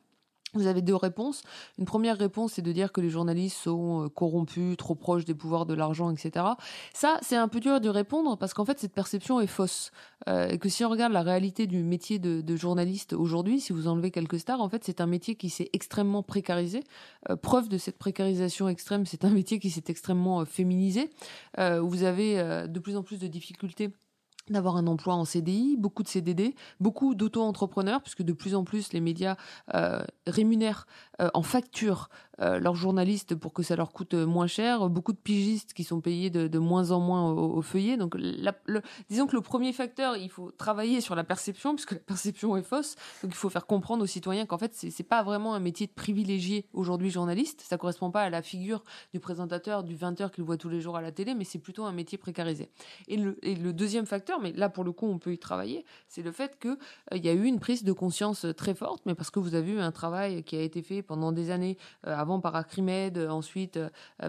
vous 0.55 0.67
avez 0.67 0.83
deux 0.83 0.97
réponses. 0.97 1.43
Une 1.79 1.85
première 1.85 2.19
réponse, 2.19 2.55
c'est 2.55 2.63
de 2.63 2.73
dire 2.73 2.93
que 2.93 3.01
les 3.01 3.11
journalistes 3.11 3.57
sont 3.57 4.05
euh, 4.05 4.09
corrompus, 4.09 4.77
trop 4.77 4.95
proches 4.95 5.25
des 5.25 5.35
pouvoirs 5.35 5.67
de 5.67 5.75
l'argent, 5.75 6.11
etc. 6.11 6.45
Ça, 6.93 7.19
c'est 7.23 7.37
un 7.37 7.49
peu 7.49 7.61
dur 7.61 7.81
de 7.81 7.89
répondre 7.89 8.37
parce 8.37 8.55
qu'en 8.55 8.65
fait, 8.65 8.79
cette 8.79 8.93
perception 8.93 9.41
est 9.41 9.47
fausse. 9.47 9.93
Euh, 10.29 10.49
et 10.49 10.59
que 10.59 10.69
si 10.69 10.85
on 10.85 10.91
regarde 10.91 11.13
la 11.13 11.23
réalité 11.23 11.67
du 11.67 11.83
métier 11.83 12.19
de, 12.19 12.57
journaliste 12.57 13.13
aujourd'hui, 13.13 13.61
si 13.61 13.73
vous 13.73 13.87
enlevez 13.87 14.11
quelques 14.11 14.41
stars, 14.41 14.61
en 14.61 14.69
fait, 14.69 14.85
c'est 14.85 15.01
un 15.01 15.07
métier 15.07 15.37
qui 15.37 15.51
s'est 15.51 15.71
extrêmement 15.73 16.23
précarisé. 16.23 16.83
Euh, 17.31 17.37
preuve 17.37 17.69
de 17.69 17.79
cette 17.79 17.97
précarisation 17.97 18.69
extrême, 18.69 19.07
c'est 19.07 19.25
un 19.25 19.31
métier 19.31 19.59
qui 19.61 19.71
s'est 19.71 19.85
extrêmement 19.87 20.45
féminisé, 20.45 21.11
vous 21.59 22.03
avez 22.03 22.67
de 22.69 22.79
plus 22.79 22.97
en 22.97 23.03
plus 23.03 23.19
de 23.19 23.27
difficultés 23.27 23.91
d'avoir 24.51 24.77
un 24.77 24.87
emploi 24.87 25.15
en 25.15 25.25
CDI, 25.25 25.77
beaucoup 25.79 26.03
de 26.03 26.09
CDD, 26.09 26.55
beaucoup 26.81 27.15
d'auto-entrepreneurs, 27.15 28.03
puisque 28.03 28.23
de 28.23 28.33
plus 28.33 28.55
en 28.55 28.65
plus 28.65 28.93
les 28.93 29.01
médias 29.01 29.37
euh, 29.75 30.03
rémunèrent 30.27 30.87
euh, 31.21 31.29
en 31.35 31.43
facture 31.43 32.09
leurs 32.41 32.75
journalistes 32.75 33.35
pour 33.35 33.53
que 33.53 33.63
ça 33.63 33.77
leur 33.77 33.93
coûte 33.93 34.15
moins 34.15 34.47
cher, 34.47 34.89
beaucoup 34.89 35.13
de 35.13 35.19
pigistes 35.19 35.75
qui 35.75 35.85
sont 35.85 36.01
payés 36.01 36.31
de, 36.31 36.59
moins 36.59 36.91
en 36.91 37.01
moins 37.01 37.31
au, 37.33 37.61
feuillet. 37.63 37.97
Donc, 37.97 38.17
disons 39.09 39.27
que 39.27 39.37
le 39.37 39.43
premier 39.43 39.73
facteur, 39.73 40.17
il 40.17 40.31
faut 40.31 40.51
travailler 40.51 41.01
sur 41.01 41.15
la 41.15 41.25
perception, 41.25 41.75
puisque 41.75 41.93
la 41.93 41.99
perception 41.99 42.57
est 42.57 42.63
fausse. 42.63 42.97
Donc, 43.23 43.33
il 43.33 43.37
faut 43.37 43.51
faire 43.51 43.67
comprendre 43.67 44.03
aux 44.03 44.07
citoyens 44.07 44.47
qu'en 44.47 44.59
fait, 44.59 44.73
c'est 44.75 45.03
pas 45.03 45.23
vraiment 45.23 45.55
un 45.55 45.61
métier 45.61 45.87
de 45.87 45.93
privilégié 45.93 46.67
aujourd'hui 46.73 47.11
journaliste. 47.11 47.63
Ça 47.67 47.77
correspond 47.77 48.11
pas 48.11 48.23
à 48.23 48.31
la 48.31 48.43
figure 48.43 48.83
du 49.13 49.21
présentateur 49.21 49.85
du 49.85 49.97
20h 49.97 50.31
qu'il 50.31 50.45
voit 50.45 50.57
tous 50.57 50.69
les 50.69 50.81
jours 50.81 50.97
à 50.97 51.03
la 51.03 51.13
télé, 51.13 51.35
mais 51.35 51.45
c'est 51.45 51.59
plutôt 51.59 51.85
un 51.85 51.93
métier 51.93 52.19
précarisé. 52.19 52.71
Et 53.09 53.17
le, 53.17 53.39
et 53.43 53.55
le 53.55 53.73
deuxième 53.73 54.07
facteur, 54.07 54.41
mais 54.41 54.53
là 54.53 54.69
pour 54.69 54.85
le 54.85 54.93
coup 54.93 55.07
on 55.07 55.19
peut 55.19 55.33
y 55.33 55.39
travailler, 55.39 55.85
c'est 56.09 56.23
le 56.23 56.33
fait 56.33 56.59
qu'il 56.59 56.77
euh, 57.13 57.17
y 57.17 57.29
a 57.29 57.33
eu 57.33 57.45
une 57.45 57.61
prise 57.61 57.85
de 57.85 57.93
conscience 57.93 58.47
très 58.57 58.75
forte, 58.75 59.03
mais 59.07 59.15
parce 59.15 59.31
que 59.31 59.39
vous 59.39 59.55
avez 59.55 59.73
eu 59.73 59.81
un 59.81 59.93
travail 59.93 60.43
qui 60.43 60.57
a 60.57 60.63
été 60.63 60.83
fait 60.83 61.03
pendant 61.03 61.33
des 61.33 61.51
années 61.51 61.77
euh, 62.07 62.17
avant 62.17 62.30
par 62.39 62.55
Acrimed, 62.55 63.19
ensuite 63.19 63.81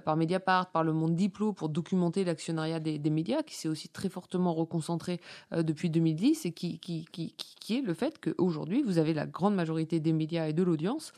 par 0.06 0.16
Mediapart, 0.18 0.72
par 0.72 0.84
Le 0.84 0.94
Monde 0.94 1.16
Diplo, 1.16 1.54
pour 1.54 1.70
documenter 1.70 2.24
l'actionnariat 2.24 2.80
des, 2.80 3.10
médias, 3.10 3.44
qui 3.44 3.56
s'est 3.56 3.68
aussi 3.68 3.90
très 3.90 4.10
fortement 4.10 4.54
reconcentré 4.54 5.20
depuis 5.52 5.90
2010 5.90 6.46
et 6.46 6.52
qui, 6.52 6.80
qui, 6.80 7.06
qui, 7.12 7.36
qui 7.36 7.78
est 7.78 7.82
le 7.82 7.94
fait 7.94 8.20
qu'aujourd'hui, 8.20 8.82
vous 8.82 8.98
avez 8.98 9.14
la 9.14 9.28
grande 9.28 9.54
majorité 9.54 10.00
des 10.00 10.14
médias 10.14 10.48
et 10.48 10.54
de 10.54 10.64
l'audience 10.64 11.12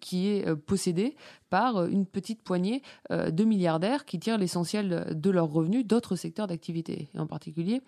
qui 0.00 0.28
est 0.28 0.54
possédée 0.54 1.16
par 1.50 1.84
une 1.84 2.06
petite 2.06 2.42
poignée 2.42 2.82
de 3.10 3.44
milliardaires 3.44 4.04
qui 4.04 4.18
tirent 4.18 4.38
l'essentiel 4.38 5.14
de 5.14 5.30
leurs 5.30 5.50
revenus 5.50 5.86
d'autres 5.86 6.16
secteurs 6.16 6.46
d'activité, 6.46 7.08
et 7.14 7.18
en 7.18 7.26
particulier 7.26 7.82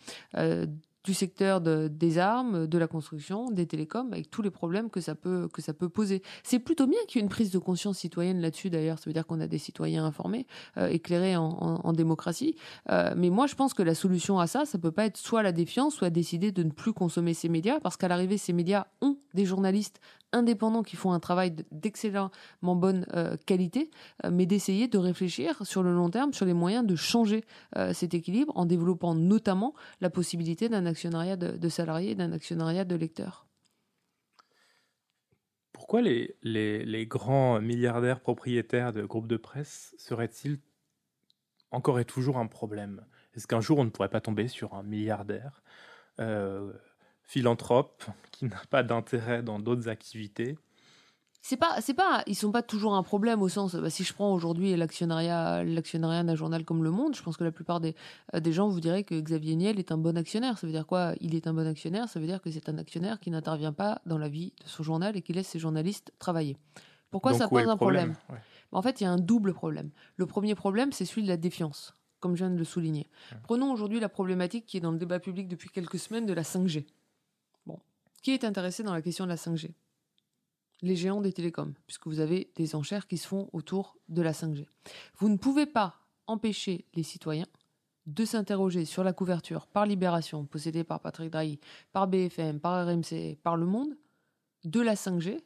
du 1.05 1.13
secteur 1.13 1.61
des 1.61 2.19
armes, 2.19 2.67
de 2.67 2.79
la 2.79 2.87
construction, 2.87 3.51
des 3.51 3.67
télécoms, 3.67 4.13
avec 4.13 4.31
tous 4.31 4.41
les 4.41 4.51
problèmes 4.51 4.89
que 4.89 5.01
ça 5.01 5.15
peut, 5.15 5.49
que 5.53 5.61
ça 5.61 5.75
peut 5.75 5.91
poser. 5.91 6.23
C'est 6.43 6.59
plutôt 6.59 6.87
bien 6.87 6.99
qu'il 7.07 7.21
y 7.21 7.23
ait 7.23 7.25
une 7.25 7.31
prise 7.31 7.51
de 7.51 7.59
conscience 7.59 7.99
citoyenne 7.99 8.41
là-dessus, 8.41 8.71
d'ailleurs. 8.71 8.99
Ça 8.99 9.05
veut 9.07 9.13
dire 9.13 9.27
qu'on 9.27 9.41
a 9.41 9.47
des 9.47 9.59
citoyens 9.59 10.05
informés, 10.07 10.47
euh, 10.79 10.89
éclairés 10.89 11.37
en, 11.37 11.93
démocratie. 11.93 12.57
Euh, 12.91 13.15
mais 13.17 13.31
moi, 13.31 13.47
je 13.47 13.55
pense 13.55 13.75
que 13.75 13.83
la 13.83 13.95
solution 13.95 14.39
à 14.39 14.47
ça, 14.47 14.65
ça 14.65 14.79
peut 14.79 14.91
pas 14.91 15.05
être 15.05 15.19
soit 15.19 15.43
la 15.43 15.53
défiance, 15.53 15.95
soit 15.95 16.11
décider 16.11 16.51
de 16.51 16.63
ne 16.63 16.71
plus 16.71 16.93
consommer 16.93 17.35
ces 17.35 17.49
médias, 17.49 17.79
parce 17.81 17.97
qu'à 17.97 18.09
l'arrivée, 18.09 18.39
ces 18.39 18.53
médias 18.53 18.87
ont 19.03 19.19
des 19.35 19.45
journalistes 19.45 20.01
indépendants 20.35 20.83
qui 20.83 20.97
font 20.97 21.13
un 21.13 21.21
travail 21.21 21.55
d'excellemment 21.71 22.31
bonne 22.63 23.07
euh, 23.15 23.37
qualité, 23.47 23.91
euh, 24.25 24.31
mais 24.33 24.47
d'essayer 24.47 24.89
de 24.89 24.99
réfléchir 24.99 25.65
sur 25.65 25.83
le 25.83 25.95
long 25.95 26.11
terme 26.11 26.33
sur 26.33 26.45
les 26.45 26.53
moyens 26.53 26.87
de 26.87 26.97
changer 26.97 27.45
euh, 27.77 27.93
cet 27.93 28.15
équilibre 28.15 28.53
en 28.57 28.67
développant 28.67 29.15
notamment 29.15 29.75
la 30.01 30.11
possibilité 30.11 30.69
d'un 30.69 30.87
actionnariat 30.87 31.37
de, 31.37 31.69
salariés, 31.69 32.15
d'un 32.15 32.33
actionnariat 32.33 32.85
de 32.85 32.97
lecteurs. 32.97 33.47
Pourquoi 35.73 36.03
les, 36.03 36.37
les, 36.43 37.07
grands 37.07 37.61
milliardaires 37.61 38.21
propriétaires 38.21 38.93
de 38.93 39.03
groupes 39.05 39.27
de 39.27 39.37
presse 39.37 39.95
seraient-ils 39.99 40.59
encore 41.71 42.01
et 42.01 42.05
toujours 42.05 42.39
un 42.39 42.47
problème? 42.47 43.05
Est-ce 43.35 43.47
qu'un 43.47 43.61
jour 43.61 43.79
on 43.79 43.85
ne 43.85 43.91
pourrait 43.91 44.09
pas 44.09 44.21
tomber 44.21 44.49
sur 44.49 44.75
un 44.75 44.83
milliardaire? 44.83 45.63
Philanthrope 47.27 48.05
qui 48.31 48.45
n'a 48.47 48.63
pas 48.71 48.83
d'intérêt 48.83 49.43
dans 49.43 49.59
d'autres 49.59 49.89
activités. 49.89 50.57
C'est 51.47 51.59
pas, 51.59 51.79
c'est 51.83 51.93
pas, 51.93 52.23
ils 52.27 52.37
sont 52.37 52.51
pas 52.51 52.63
toujours 52.63 52.95
un 52.95 53.03
problème 53.03 53.43
au 53.43 53.51
sens. 53.51 53.75
Bah, 53.75 53.91
si 53.91 54.03
je 54.03 54.15
prends 54.15 54.33
aujourd'hui 54.33 54.75
l'actionnariat, 54.77 55.63
l'actionnariat 55.63 56.25
d'un 56.25 56.37
journal 56.37 56.65
comme 56.65 56.83
Le 56.83 56.91
Monde, 56.91 57.15
je 57.15 57.23
pense 57.23 57.37
que 57.37 57.45
la 57.45 57.53
plupart 57.53 57.81
des, 57.81 57.95
euh, 58.35 58.41
des 58.41 58.51
gens 58.51 58.67
vous 58.69 58.81
diraient 58.81 59.05
que 59.05 59.21
Xavier 59.21 59.55
Niel 59.55 59.79
est 59.79 59.93
un 59.93 59.99
bon 59.99 60.17
actionnaire. 60.17 60.57
Ça 60.57 60.67
veut 60.67 60.73
dire 60.73 60.87
quoi? 60.87 61.13
Il 61.21 61.35
est 61.35 61.47
un 61.47 61.53
bon 61.53 61.67
actionnaire. 61.67 62.09
Ça 62.09 62.19
veut 62.19 62.27
dire 62.27 62.41
que 62.41 62.51
c'est 62.51 62.71
un 62.71 62.79
actionnaire 62.79 63.21
qui 63.21 63.31
n'intervient 63.31 63.75
pas 63.75 64.01
dans 64.07 64.17
la 64.17 64.31
vie 64.31 64.55
de 64.65 64.69
son 64.69 64.83
journal 64.83 65.19
et 65.19 65.21
qui 65.21 65.35
laisse 65.35 65.49
ses 65.49 65.59
journalistes 65.59 66.15
travailler. 66.19 66.57
Pourquoi 67.11 67.35
ça 67.35 67.47
pose 67.47 67.69
un 67.69 67.77
problème, 67.77 68.15
En 68.73 68.81
fait, 68.81 69.03
il 69.03 69.05
y 69.05 69.07
a 69.07 69.11
un 69.11 69.19
double 69.19 69.53
problème. 69.53 69.91
Le 70.17 70.25
premier 70.25 70.55
problème, 70.55 70.93
c'est 70.93 71.05
celui 71.05 71.25
de 71.25 71.29
la 71.29 71.37
défiance, 71.37 71.95
comme 72.21 72.37
je 72.37 72.45
viens 72.45 72.51
de 72.51 72.59
le 72.59 72.65
souligner. 72.65 73.11
Prenons 73.43 73.71
aujourd'hui 73.71 74.01
la 74.01 74.09
problématique 74.09 74.65
qui 74.65 74.79
est 74.79 74.81
dans 74.81 74.93
le 74.93 74.99
débat 74.99 75.21
public 75.21 75.47
depuis 75.47 75.69
quelques 75.69 75.99
semaines 75.99 76.25
de 76.25 76.33
la 76.33 76.43
5G. 76.43 76.87
Qui 78.25 78.31
est 78.31 78.45
intéressé 78.45 78.83
dans 78.83 78.95
la 78.95 79.03
question 79.03 79.27
de 79.27 79.29
la 79.29 79.37
5G 79.37 79.75
Les 80.81 80.97
géants 80.97 81.21
des 81.21 81.35
télécoms, 81.35 81.75
puisque 81.87 82.07
vous 82.07 82.21
avez 82.21 82.51
des 82.57 82.75
enchères 82.75 83.07
qui 83.07 83.19
se 83.19 83.29
font 83.29 83.51
autour 83.53 83.99
de 84.09 84.23
la 84.23 84.33
5G. 84.33 84.67
Vous 85.19 85.29
ne 85.29 85.37
pouvez 85.37 85.67
pas 85.67 86.01
empêcher 86.27 86.87
les 86.95 87.03
citoyens 87.03 87.47
de 88.07 88.25
s'interroger 88.25 88.87
sur 88.87 89.05
la 89.05 89.13
couverture 89.13 89.67
par 89.67 89.85
Libération, 89.85 90.47
possédée 90.47 90.85
par 90.85 91.01
Patrick 91.01 91.29
Drahi, 91.31 91.61
par 91.93 92.09
BFM, 92.09 92.61
par 92.61 92.87
RMC, 92.87 93.37
par 93.43 93.59
Le 93.59 93.67
Monde, 93.67 93.95
de 94.65 94.81
la 94.81 94.95
5G, 94.95 95.43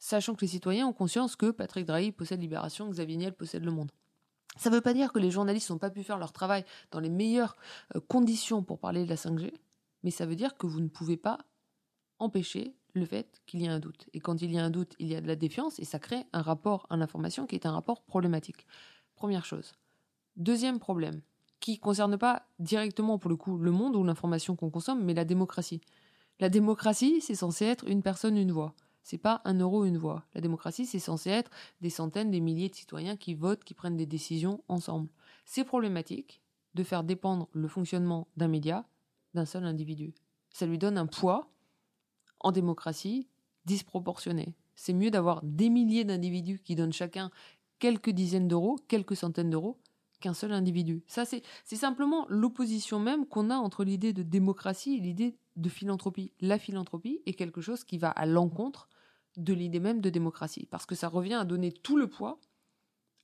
sachant 0.00 0.34
que 0.34 0.40
les 0.40 0.48
citoyens 0.48 0.88
ont 0.88 0.92
conscience 0.92 1.36
que 1.36 1.52
Patrick 1.52 1.86
Drahi 1.86 2.10
possède 2.10 2.40
Libération, 2.40 2.90
Xavier 2.90 3.18
Niel 3.18 3.34
possède 3.34 3.64
Le 3.64 3.70
Monde. 3.70 3.92
Ça 4.56 4.68
ne 4.68 4.74
veut 4.74 4.80
pas 4.80 4.94
dire 4.94 5.12
que 5.12 5.20
les 5.20 5.30
journalistes 5.30 5.70
n'ont 5.70 5.78
pas 5.78 5.90
pu 5.90 6.02
faire 6.02 6.18
leur 6.18 6.32
travail 6.32 6.64
dans 6.90 6.98
les 6.98 7.08
meilleures 7.08 7.54
euh, 7.94 8.00
conditions 8.00 8.64
pour 8.64 8.80
parler 8.80 9.04
de 9.04 9.08
la 9.08 9.14
5G, 9.14 9.52
mais 10.02 10.10
ça 10.10 10.26
veut 10.26 10.34
dire 10.34 10.56
que 10.56 10.66
vous 10.66 10.80
ne 10.80 10.88
pouvez 10.88 11.16
pas 11.16 11.38
empêcher 12.22 12.74
le 12.94 13.04
fait 13.04 13.40
qu'il 13.46 13.60
y 13.60 13.64
ait 13.64 13.68
un 13.68 13.80
doute. 13.80 14.08
Et 14.12 14.20
quand 14.20 14.42
il 14.42 14.52
y 14.52 14.58
a 14.58 14.64
un 14.64 14.70
doute, 14.70 14.94
il 14.98 15.08
y 15.08 15.16
a 15.16 15.20
de 15.20 15.26
la 15.26 15.36
défiance 15.36 15.78
et 15.78 15.84
ça 15.84 15.98
crée 15.98 16.24
un 16.32 16.42
rapport 16.42 16.86
à 16.90 16.96
l'information 16.96 17.46
qui 17.46 17.54
est 17.54 17.66
un 17.66 17.72
rapport 17.72 18.02
problématique. 18.02 18.66
Première 19.14 19.44
chose. 19.44 19.72
Deuxième 20.36 20.78
problème, 20.78 21.20
qui 21.60 21.72
ne 21.72 21.78
concerne 21.78 22.18
pas 22.18 22.46
directement 22.58 23.18
pour 23.18 23.30
le 23.30 23.36
coup 23.36 23.58
le 23.58 23.70
monde 23.70 23.96
ou 23.96 24.04
l'information 24.04 24.56
qu'on 24.56 24.70
consomme, 24.70 25.04
mais 25.04 25.14
la 25.14 25.24
démocratie. 25.24 25.80
La 26.40 26.48
démocratie, 26.48 27.20
c'est 27.20 27.34
censé 27.34 27.64
être 27.64 27.86
une 27.88 28.02
personne, 28.02 28.36
une 28.36 28.52
voix. 28.52 28.74
C'est 29.02 29.18
pas 29.18 29.42
un 29.44 29.58
euro, 29.58 29.84
une 29.84 29.98
voix. 29.98 30.24
La 30.34 30.40
démocratie, 30.40 30.86
c'est 30.86 30.98
censé 30.98 31.30
être 31.30 31.50
des 31.80 31.90
centaines, 31.90 32.30
des 32.30 32.40
milliers 32.40 32.68
de 32.68 32.74
citoyens 32.74 33.16
qui 33.16 33.34
votent, 33.34 33.64
qui 33.64 33.74
prennent 33.74 33.96
des 33.96 34.06
décisions 34.06 34.62
ensemble. 34.68 35.08
C'est 35.44 35.64
problématique 35.64 36.40
de 36.74 36.84
faire 36.84 37.04
dépendre 37.04 37.48
le 37.52 37.68
fonctionnement 37.68 38.28
d'un 38.36 38.48
média 38.48 38.86
d'un 39.34 39.44
seul 39.44 39.64
individu. 39.64 40.14
Ça 40.50 40.66
lui 40.66 40.78
donne 40.78 40.98
un 40.98 41.06
poids 41.06 41.48
en 42.42 42.52
démocratie 42.52 43.28
disproportionné. 43.64 44.54
C'est 44.74 44.92
mieux 44.92 45.10
d'avoir 45.10 45.40
des 45.42 45.70
milliers 45.70 46.04
d'individus 46.04 46.60
qui 46.64 46.74
donnent 46.74 46.92
chacun 46.92 47.30
quelques 47.78 48.10
dizaines 48.10 48.48
d'euros, 48.48 48.78
quelques 48.88 49.16
centaines 49.16 49.50
d'euros, 49.50 49.78
qu'un 50.20 50.34
seul 50.34 50.52
individu. 50.52 51.02
Ça, 51.06 51.24
c'est 51.24 51.42
simplement 51.76 52.26
l'opposition 52.28 52.98
même 52.98 53.26
qu'on 53.26 53.50
a 53.50 53.56
entre 53.56 53.84
l'idée 53.84 54.12
de 54.12 54.22
démocratie 54.22 54.96
et 54.96 55.00
l'idée 55.00 55.36
de 55.56 55.68
philanthropie. 55.68 56.32
La 56.40 56.58
philanthropie 56.58 57.20
est 57.26 57.34
quelque 57.34 57.60
chose 57.60 57.84
qui 57.84 57.98
va 57.98 58.10
à 58.10 58.24
l'encontre 58.24 58.88
de 59.36 59.52
l'idée 59.52 59.80
même 59.80 60.00
de 60.00 60.10
démocratie, 60.10 60.66
parce 60.70 60.86
que 60.86 60.94
ça 60.94 61.08
revient 61.08 61.34
à 61.34 61.44
donner 61.44 61.72
tout 61.72 61.96
le 61.96 62.06
poids 62.06 62.38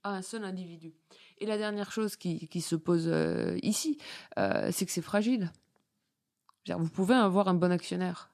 à 0.03 0.11
un 0.11 0.23
seul 0.23 0.45
individu. 0.45 0.93
Et 1.39 1.47
la 1.47 1.57
dernière 1.57 1.93
chose 1.93 2.17
qui, 2.17 2.61
se 2.61 2.77
pose 2.77 3.09
euh, 3.09 3.57
ici, 3.63 3.99
euh, 4.39 4.71
c'est 4.73 4.87
que 4.87 4.93
c'est 4.93 5.03
fragile. 5.03 5.53
Vous 6.67 6.91
pouvez 6.91 7.15
avoir 7.15 7.49
un 7.49 7.55
bon 7.55 7.73
actionnaire, 7.73 8.31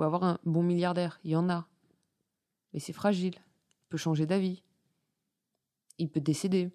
pouvez 0.00 0.06
avoir 0.06 0.24
un 0.24 0.38
bon 0.46 0.62
milliardaire, 0.62 1.20
il 1.24 1.32
y 1.32 1.36
en 1.36 1.50
a. 1.50 1.66
Mais 2.72 2.80
c'est 2.80 2.94
fragile. 2.94 3.34
Il 3.34 3.88
peut 3.90 3.98
changer 3.98 4.24
d'avis. 4.24 4.62
Il 5.98 6.08
peut 6.08 6.20
décéder. 6.20 6.70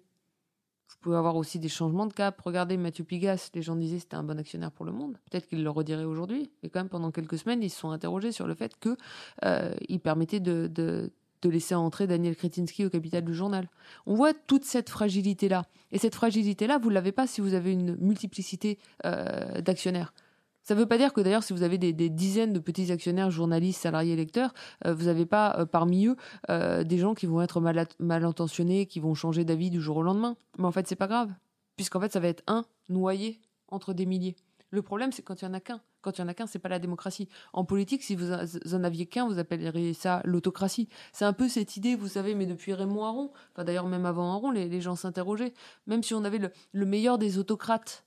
Vous 0.88 0.96
pouvez 1.00 1.16
avoir 1.16 1.34
aussi 1.34 1.58
des 1.58 1.68
changements 1.68 2.06
de 2.06 2.12
cap. 2.12 2.40
Regardez 2.40 2.76
Mathieu 2.76 3.02
Pigas, 3.02 3.50
les 3.54 3.62
gens 3.62 3.74
disaient 3.74 3.96
que 3.96 4.02
c'était 4.02 4.14
un 4.14 4.22
bon 4.22 4.38
actionnaire 4.38 4.70
pour 4.70 4.84
le 4.84 4.92
monde. 4.92 5.18
Peut-être 5.28 5.48
qu'il 5.48 5.64
le 5.64 5.70
redirait 5.70 6.04
aujourd'hui. 6.04 6.52
Mais 6.62 6.68
quand 6.68 6.78
même, 6.78 6.88
pendant 6.88 7.10
quelques 7.10 7.38
semaines, 7.38 7.64
ils 7.64 7.70
se 7.70 7.80
sont 7.80 7.90
interrogés 7.90 8.30
sur 8.30 8.46
le 8.46 8.54
fait 8.54 8.78
qu'il 8.78 8.96
euh, 9.44 9.74
permettait 10.04 10.38
de, 10.38 11.10
laisser 11.42 11.74
entrer 11.74 12.06
Daniel 12.06 12.36
Kretinsky 12.36 12.86
au 12.86 12.90
capital 12.90 13.24
du 13.24 13.34
journal. 13.34 13.68
On 14.06 14.14
voit 14.14 14.34
toute 14.34 14.64
cette 14.64 14.88
fragilité-là. 14.88 15.64
Et 15.90 15.98
cette 15.98 16.14
fragilité-là, 16.14 16.78
vous 16.78 16.90
ne 16.90 16.94
l'avez 16.94 17.12
pas 17.12 17.26
si 17.26 17.40
vous 17.40 17.54
avez 17.54 17.72
une 17.72 17.96
multiplicité 17.96 18.78
euh, 19.04 19.60
d'actionnaires. 19.62 20.12
Ça 20.66 20.74
ne 20.74 20.80
veut 20.80 20.86
pas 20.86 20.98
dire 20.98 21.12
que 21.12 21.20
d'ailleurs, 21.20 21.44
si 21.44 21.52
vous 21.52 21.62
avez 21.62 21.78
des, 21.78 22.10
dizaines 22.10 22.52
de 22.52 22.58
petits 22.58 22.90
actionnaires, 22.90 23.30
journalistes, 23.30 23.80
salariés, 23.80 24.16
lecteurs, 24.16 24.52
euh, 24.84 24.94
vous 24.94 25.04
n'avez 25.04 25.24
pas 25.24 25.60
euh, 25.60 25.64
parmi 25.64 26.08
eux 26.08 26.16
euh, 26.50 26.82
des 26.82 26.98
gens 26.98 27.14
qui 27.14 27.26
vont 27.26 27.40
être 27.40 27.60
mal, 27.60 28.24
intentionnés, 28.24 28.86
qui 28.86 28.98
vont 28.98 29.14
changer 29.14 29.44
d'avis 29.44 29.70
du 29.70 29.80
jour 29.80 29.98
au 29.98 30.02
lendemain. 30.02 30.36
Mais 30.58 30.64
en 30.64 30.72
fait, 30.72 30.88
c'est 30.88 30.96
pas 30.96 31.06
grave, 31.06 31.30
puisqu'en 31.76 32.00
fait, 32.00 32.12
ça 32.12 32.18
va 32.18 32.26
être 32.26 32.42
un 32.48 32.64
noyé 32.88 33.40
entre 33.68 33.92
des 33.92 34.06
milliers. 34.06 34.34
Le 34.70 34.82
problème, 34.82 35.12
c'est 35.12 35.22
quand 35.22 35.40
il 35.40 35.44
y 35.44 35.48
en 35.48 35.54
a 35.54 35.60
qu'un. 35.60 35.80
Quand 36.00 36.18
il 36.18 36.22
y 36.22 36.24
en 36.24 36.28
a 36.28 36.34
qu'un, 36.34 36.48
c'est 36.48 36.58
pas 36.58 36.68
la 36.68 36.80
démocratie. 36.80 37.28
En 37.52 37.64
politique, 37.64 38.02
si 38.02 38.16
vous 38.16 38.32
en 38.32 38.82
aviez 38.82 39.06
qu'un, 39.06 39.28
vous 39.28 39.38
appelleriez 39.38 39.94
ça 39.94 40.20
l'autocratie. 40.24 40.88
C'est 41.12 41.24
un 41.24 41.32
peu 41.32 41.48
cette 41.48 41.76
idée, 41.76 41.94
vous 41.94 42.08
savez, 42.08 42.34
mais 42.34 42.46
depuis 42.46 42.72
Raymond 42.72 43.04
Aron, 43.04 43.30
enfin 43.52 43.62
d'ailleurs 43.62 43.86
même 43.86 44.04
avant 44.04 44.32
Aron, 44.32 44.50
les, 44.50 44.80
gens 44.80 44.96
s'interrogeaient. 44.96 45.54
Même 45.86 46.02
si 46.02 46.12
on 46.12 46.24
avait 46.24 46.40
le 46.72 46.86
meilleur 46.86 47.18
des 47.18 47.38
autocrates 47.38 48.05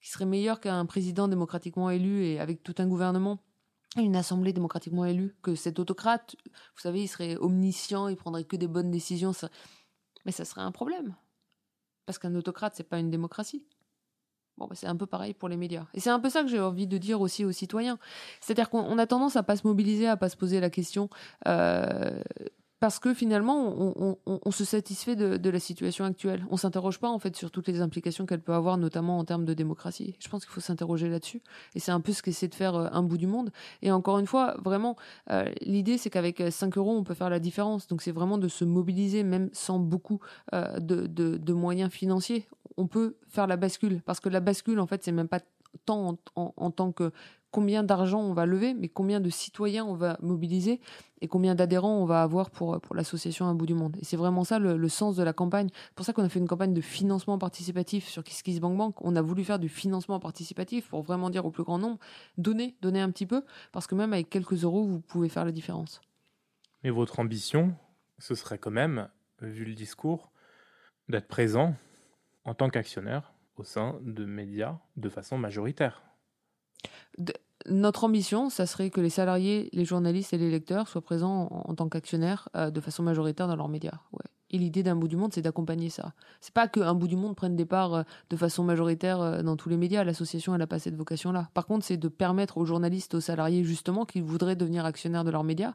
qui 0.00 0.10
serait 0.10 0.26
meilleur 0.26 0.60
qu'un 0.60 0.84
président 0.86 1.28
démocratiquement 1.28 1.90
élu 1.90 2.24
et 2.24 2.40
avec 2.40 2.62
tout 2.62 2.74
un 2.78 2.86
gouvernement 2.86 3.40
une 4.02 4.16
assemblée 4.16 4.52
démocratiquement 4.52 5.04
élue, 5.04 5.34
que 5.42 5.54
cet 5.54 5.78
autocrate, 5.78 6.36
vous 6.44 6.80
savez, 6.80 7.02
il 7.02 7.08
serait 7.08 7.36
omniscient, 7.36 8.08
il 8.08 8.16
prendrait 8.16 8.44
que 8.44 8.56
des 8.56 8.68
bonnes 8.68 8.90
décisions, 8.90 9.32
mais 10.24 10.32
ça 10.32 10.44
serait 10.44 10.60
un 10.60 10.72
problème. 10.72 11.14
Parce 12.04 12.18
qu'un 12.18 12.34
autocrate, 12.34 12.74
c'est 12.76 12.88
pas 12.88 12.98
une 12.98 13.10
démocratie. 13.10 13.64
Bon, 14.58 14.66
bah, 14.66 14.74
c'est 14.74 14.86
un 14.86 14.96
peu 14.96 15.06
pareil 15.06 15.34
pour 15.34 15.48
les 15.48 15.56
médias. 15.56 15.86
Et 15.92 16.00
c'est 16.00 16.10
un 16.10 16.20
peu 16.20 16.30
ça 16.30 16.42
que 16.42 16.48
j'ai 16.48 16.60
envie 16.60 16.86
de 16.86 16.98
dire 16.98 17.20
aussi 17.20 17.44
aux 17.44 17.52
citoyens. 17.52 17.98
C'est-à-dire 18.40 18.70
qu'on 18.70 18.96
a 18.98 19.06
tendance 19.06 19.36
à 19.36 19.42
pas 19.42 19.56
se 19.56 19.66
mobiliser, 19.66 20.06
à 20.06 20.16
pas 20.16 20.28
se 20.28 20.36
poser 20.36 20.60
la 20.60 20.70
question. 20.70 21.10
Euh, 21.46 22.22
parce 22.78 22.98
que 22.98 23.14
finalement, 23.14 24.16
on, 24.26 24.50
se 24.50 24.64
satisfait 24.64 25.16
de, 25.16 25.50
la 25.50 25.60
situation 25.60 26.04
actuelle. 26.04 26.46
On 26.50 26.58
s'interroge 26.58 26.98
pas 26.98 27.08
en 27.08 27.18
fait 27.18 27.34
sur 27.34 27.50
toutes 27.50 27.68
les 27.68 27.80
implications 27.80 28.26
qu'elle 28.26 28.42
peut 28.42 28.52
avoir, 28.52 28.76
notamment 28.76 29.18
en 29.18 29.24
termes 29.24 29.46
de 29.46 29.54
démocratie. 29.54 30.14
Je 30.18 30.28
pense 30.28 30.44
qu'il 30.44 30.52
faut 30.52 30.60
s'interroger 30.60 31.08
là-dessus. 31.08 31.40
Et 31.74 31.80
c'est 31.80 31.92
un 31.92 32.00
peu 32.00 32.12
ce 32.12 32.22
qu'essaie 32.22 32.48
de 32.48 32.54
faire 32.54 32.74
euh, 32.74 32.88
un 32.92 33.02
bout 33.02 33.16
du 33.16 33.26
monde. 33.26 33.50
Et 33.80 33.90
encore 33.90 34.18
une 34.18 34.26
fois, 34.26 34.56
vraiment, 34.62 34.96
euh, 35.30 35.50
l'idée 35.62 35.96
c'est 35.96 36.10
qu'avec 36.10 36.42
5 36.50 36.76
euros, 36.76 36.94
on 36.96 37.02
peut 37.02 37.14
faire 37.14 37.30
la 37.30 37.38
différence. 37.38 37.86
Donc 37.86 38.02
c'est 38.02 38.12
vraiment 38.12 38.36
de 38.36 38.48
se 38.48 38.64
mobiliser, 38.64 39.22
même 39.22 39.48
sans 39.52 39.78
beaucoup 39.78 40.20
euh, 40.52 40.78
de, 40.78 41.52
moyens 41.54 41.90
financiers. 41.90 42.46
On 42.76 42.86
peut 42.86 43.16
faire 43.26 43.46
la 43.46 43.56
bascule, 43.56 44.02
parce 44.04 44.20
que 44.20 44.28
la 44.28 44.40
bascule, 44.40 44.80
en 44.80 44.86
fait, 44.86 45.02
c'est 45.02 45.12
même 45.12 45.28
pas 45.28 45.40
tant 45.86 46.18
en 46.36 46.70
tant 46.70 46.92
que 46.92 47.12
combien 47.56 47.82
d'argent 47.82 48.20
on 48.20 48.34
va 48.34 48.44
lever, 48.44 48.74
mais 48.74 48.90
combien 48.90 49.18
de 49.18 49.30
citoyens 49.30 49.86
on 49.86 49.94
va 49.94 50.18
mobiliser 50.20 50.78
et 51.22 51.26
combien 51.26 51.54
d'adhérents 51.54 51.96
on 51.96 52.04
va 52.04 52.20
avoir 52.20 52.50
pour, 52.50 52.78
pour 52.82 52.94
l'association 52.94 53.46
Un 53.46 53.54
bout 53.54 53.64
du 53.64 53.72
monde. 53.72 53.96
Et 53.98 54.04
c'est 54.04 54.18
vraiment 54.18 54.44
ça 54.44 54.58
le, 54.58 54.88
sens 54.90 55.16
de 55.16 55.22
la 55.22 55.32
campagne. 55.32 55.70
C'est 55.72 55.94
pour 55.94 56.04
ça 56.04 56.12
qu'on 56.12 56.22
a 56.22 56.28
fait 56.28 56.38
une 56.38 56.48
campagne 56.48 56.74
de 56.74 56.82
financement 56.82 57.38
participatif 57.38 58.08
sur 58.08 58.22
KissKissBankBank. 58.24 58.96
On 59.00 59.16
a 59.16 59.22
voulu 59.22 59.42
faire 59.42 59.58
du 59.58 59.70
financement 59.70 60.20
participatif 60.20 60.90
pour 60.90 61.00
vraiment 61.00 61.30
dire 61.30 61.46
au 61.46 61.50
plus 61.50 61.62
grand 61.62 61.78
nombre, 61.78 61.98
donnez, 62.36 62.76
donnez 62.82 63.00
un 63.00 63.10
petit 63.10 63.24
peu, 63.24 63.42
parce 63.72 63.86
que 63.86 63.94
même 63.94 64.12
avec 64.12 64.28
quelques 64.28 64.64
euros, 64.64 64.84
vous 64.84 65.00
pouvez 65.00 65.30
faire 65.30 65.46
la 65.46 65.52
différence. 65.52 66.02
Mais 66.84 66.90
votre 66.90 67.20
ambition, 67.20 67.74
ce 68.18 68.34
serait 68.34 68.58
quand 68.58 68.70
même, 68.70 69.08
vu 69.40 69.64
le 69.64 69.72
discours, 69.72 70.30
d'être 71.08 71.26
présent 71.26 71.74
en 72.44 72.52
tant 72.52 72.68
qu'actionnaire 72.68 73.32
au 73.56 73.64
sein 73.64 73.98
de 74.02 74.26
médias 74.26 74.76
de 74.96 75.08
façon 75.08 75.38
majoritaire. 75.38 76.02
Notre 77.68 78.04
ambition, 78.04 78.50
ça 78.50 78.66
serait 78.66 78.90
que 78.90 79.00
les 79.00 79.10
salariés, 79.10 79.68
les 79.72 79.84
journalistes 79.84 80.32
et 80.32 80.38
les 80.38 80.50
lecteurs 80.50 80.88
soient 80.88 81.00
présents 81.00 81.48
en, 81.50 81.74
tant 81.74 81.88
qu'actionnaires 81.88 82.48
euh, 82.56 82.70
de 82.70 82.80
façon 82.80 83.02
majoritaire 83.02 83.48
dans 83.48 83.56
leurs 83.56 83.68
médias. 83.68 83.98
Et 84.50 84.58
l'idée 84.58 84.82
d'un 84.82 84.94
bout 84.94 85.08
du 85.08 85.16
monde, 85.16 85.32
c'est 85.32 85.42
d'accompagner 85.42 85.90
ça. 85.90 86.12
C'est 86.40 86.54
pas 86.54 86.68
qu'un 86.68 86.94
bout 86.94 87.08
du 87.08 87.16
monde 87.16 87.34
prenne 87.34 87.56
des 87.56 87.64
parts 87.64 87.94
euh, 87.94 88.02
de 88.30 88.36
façon 88.36 88.62
majoritaire 88.62 89.20
euh, 89.20 89.42
dans 89.42 89.56
tous 89.56 89.68
les 89.68 89.76
médias. 89.76 90.04
L'association, 90.04 90.54
elle 90.54 90.60
n'a 90.60 90.66
pas 90.66 90.78
cette 90.78 90.96
vocation-là. 90.96 91.48
Par 91.54 91.66
contre, 91.66 91.84
c'est 91.84 91.96
de 91.96 92.08
permettre 92.08 92.58
aux 92.58 92.64
journalistes, 92.64 93.14
aux 93.14 93.20
salariés, 93.20 93.64
justement, 93.64 94.04
qui 94.04 94.20
voudraient 94.20 94.56
devenir 94.56 94.84
actionnaires 94.84 95.24
de 95.24 95.30
leurs 95.30 95.44
médias, 95.44 95.74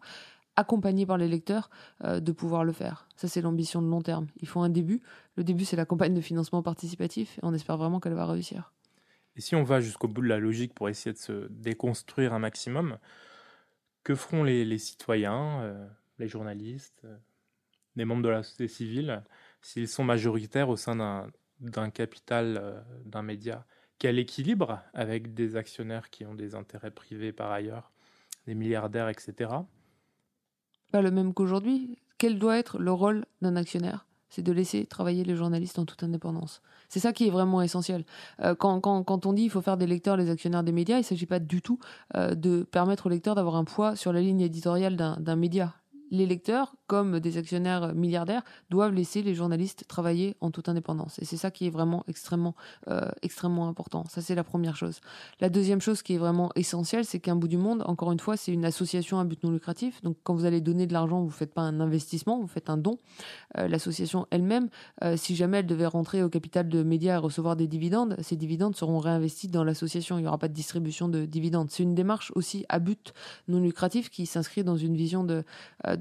accompagnés 0.56 1.06
par 1.06 1.18
les 1.18 1.30
lecteurs, 1.30 1.70
de 2.04 2.32
pouvoir 2.34 2.66
le 2.66 2.74
faire. 2.74 3.08
Ça, 3.16 3.30
c'est 3.30 3.42
l'ambition 3.42 3.82
de 3.82 3.88
long 3.88 4.02
terme. 4.02 4.28
Il 4.42 4.48
faut 4.50 4.60
un 4.60 4.70
début. 4.70 5.02
Le 5.38 5.46
début, 5.46 5.64
c'est 5.64 5.78
la 5.78 5.86
campagne 5.86 6.14
de 6.14 6.20
financement 6.20 6.62
participatif. 6.62 7.38
Et 7.38 7.42
on 7.44 7.54
espère 7.54 7.78
vraiment 7.78 8.02
qu'elle 8.02 8.16
va 8.16 8.26
réussir. 8.26 8.74
Et 9.36 9.42
si 9.42 9.56
on 9.56 9.64
va 9.64 9.80
jusqu'au 9.80 10.08
bout 10.08 10.22
de 10.22 10.28
la 10.28 10.40
logique 10.40 10.74
pour 10.74 10.90
essayer 10.90 11.14
de 11.14 11.18
se 11.18 11.48
déconstruire 11.50 12.34
un 12.34 12.40
maximum, 12.40 12.98
que 14.04 14.16
feront 14.16 14.44
les, 14.44 14.78
citoyens, 14.78 15.62
euh, 15.62 15.88
les 16.20 16.28
journalistes, 16.28 17.02
euh, 17.06 17.16
les 17.96 18.06
membres 18.06 18.24
de 18.24 18.30
la 18.30 18.44
société 18.44 18.68
civile, 18.68 19.24
s'ils 19.62 19.88
sont 19.88 20.04
majoritaires 20.04 20.70
au 20.70 20.76
sein 20.76 21.30
d'un 21.60 21.90
capital, 21.90 22.58
euh, 22.62 22.82
d'un 23.06 23.22
média? 23.22 23.66
Quel 24.00 24.18
équilibre 24.18 24.82
avec 24.94 25.34
des 25.36 25.56
actionnaires 25.56 26.10
qui 26.10 26.26
ont 26.26 26.34
des 26.34 26.56
intérêts 26.56 26.92
privés 26.92 27.32
par 27.32 27.52
ailleurs, 27.52 27.92
des 28.48 28.56
milliardaires, 28.56 29.10
etc. 29.10 29.52
Pas 30.92 31.02
le 31.02 31.12
même 31.12 31.34
qu'aujourd'hui. 31.34 32.00
Quel 32.18 32.40
doit 32.40 32.58
être 32.58 32.80
le 32.80 32.92
rôle 32.92 33.26
d'un 33.42 33.56
actionnaire? 33.56 34.08
C'est 34.32 34.42
de 34.42 34.52
laisser 34.52 34.86
travailler 34.86 35.24
les 35.24 35.36
journalistes 35.36 35.78
en 35.78 35.86
toute 35.86 36.02
indépendance. 36.04 36.62
C'est 36.90 37.00
ça 37.00 37.14
qui 37.14 37.28
est 37.28 37.30
vraiment 37.30 37.62
essentiel. 37.62 38.06
Euh, 38.42 38.56
quand, 38.56 39.26
on 39.26 39.34
dit 39.34 39.44
qu'il 39.44 39.52
faut 39.52 39.62
faire 39.62 39.78
des 39.78 39.86
lecteurs 39.86 40.18
les 40.18 40.30
actionnaires 40.30 40.64
des 40.64 40.72
médias, 40.72 40.96
il 40.96 41.02
ne 41.02 41.06
s'agit 41.06 41.26
pas 41.26 41.40
du 41.40 41.62
tout 41.62 41.80
euh, 42.16 42.34
de 42.34 42.64
permettre 42.64 43.06
aux 43.06 43.10
lecteurs 43.10 43.36
d'avoir 43.36 43.58
un 43.58 43.66
poids 43.66 43.96
sur 43.96 44.14
la 44.14 44.22
ligne 44.22 44.42
éditoriale 44.42 44.96
d'un 44.96 45.36
média 45.36 45.74
les 46.12 46.26
lecteurs, 46.26 46.76
comme 46.88 47.22
des 47.22 47.38
actionnaires 47.38 47.96
milliardaires, 47.96 48.44
doivent 48.70 48.94
laisser 48.94 49.24
les 49.24 49.34
journalistes 49.34 49.86
travailler 49.88 50.36
en 50.42 50.52
toute 50.52 50.68
indépendance. 50.68 51.18
Et 51.20 51.26
c'est 51.26 51.38
ça 51.38 51.52
qui 51.52 51.66
est 51.66 51.70
vraiment 51.70 52.04
extrêmement, 52.08 52.54
euh, 52.90 53.10
extrêmement 53.22 53.70
important. 53.70 54.04
Ça, 54.10 54.22
c'est 54.22 54.36
la 54.36 54.44
première 54.44 54.76
chose. 54.76 55.00
La 55.40 55.50
deuxième 55.50 55.80
chose 55.80 56.02
qui 56.02 56.16
est 56.16 56.18
vraiment 56.18 56.52
essentielle, 56.56 57.06
c'est 57.06 57.20
qu'un 57.20 57.38
bout 57.38 57.48
du 57.48 57.58
monde, 57.58 57.82
encore 57.86 58.12
une 58.12 58.20
fois, 58.20 58.36
c'est 58.36 58.52
une 58.52 58.66
association 58.66 59.20
à 59.20 59.24
but 59.24 59.42
non 59.44 59.52
lucratif. 59.52 60.02
Donc, 60.04 60.18
quand 60.24 60.36
vous 60.36 60.44
allez 60.44 60.60
donner 60.60 60.86
de 60.86 60.92
l'argent, 60.92 61.22
vous 61.22 61.28
ne 61.28 61.32
faites 61.32 61.54
pas 61.54 61.62
un 61.62 61.80
investissement, 61.80 62.40
vous 62.40 62.48
faites 62.48 62.70
un 62.70 62.78
don. 62.78 63.00
Euh, 63.58 63.70
l'association 63.70 64.28
elle-même, 64.30 64.68
euh, 65.04 65.16
si 65.16 65.38
jamais 65.38 65.60
elle 65.60 65.68
devait 65.68 65.86
rentrer 65.86 66.24
au 66.24 66.30
capital 66.30 66.68
de 66.68 66.84
médias 66.84 67.16
et 67.16 67.18
recevoir 67.18 67.56
des 67.56 67.68
dividendes, 67.68 68.18
ces 68.22 68.36
dividendes 68.36 68.76
seront 68.76 69.00
réinvestis 69.00 69.48
dans 69.48 69.64
l'association. 69.64 70.18
Il 70.18 70.24
n'y 70.24 70.28
aura 70.28 70.38
pas 70.38 70.50
de 70.50 70.54
distribution 70.54 71.08
de 71.08 71.24
dividendes. 71.24 71.70
C'est 71.72 71.84
une 71.84 71.96
démarche 71.96 72.34
aussi 72.36 72.66
à 72.68 72.80
but 72.80 73.14
non 73.48 73.62
lucratif 73.62 74.10
qui 74.10 74.26
s'inscrit 74.26 74.66
dans 74.66 74.76
une 74.76 74.98
vision 74.98 75.24
de 75.24 75.46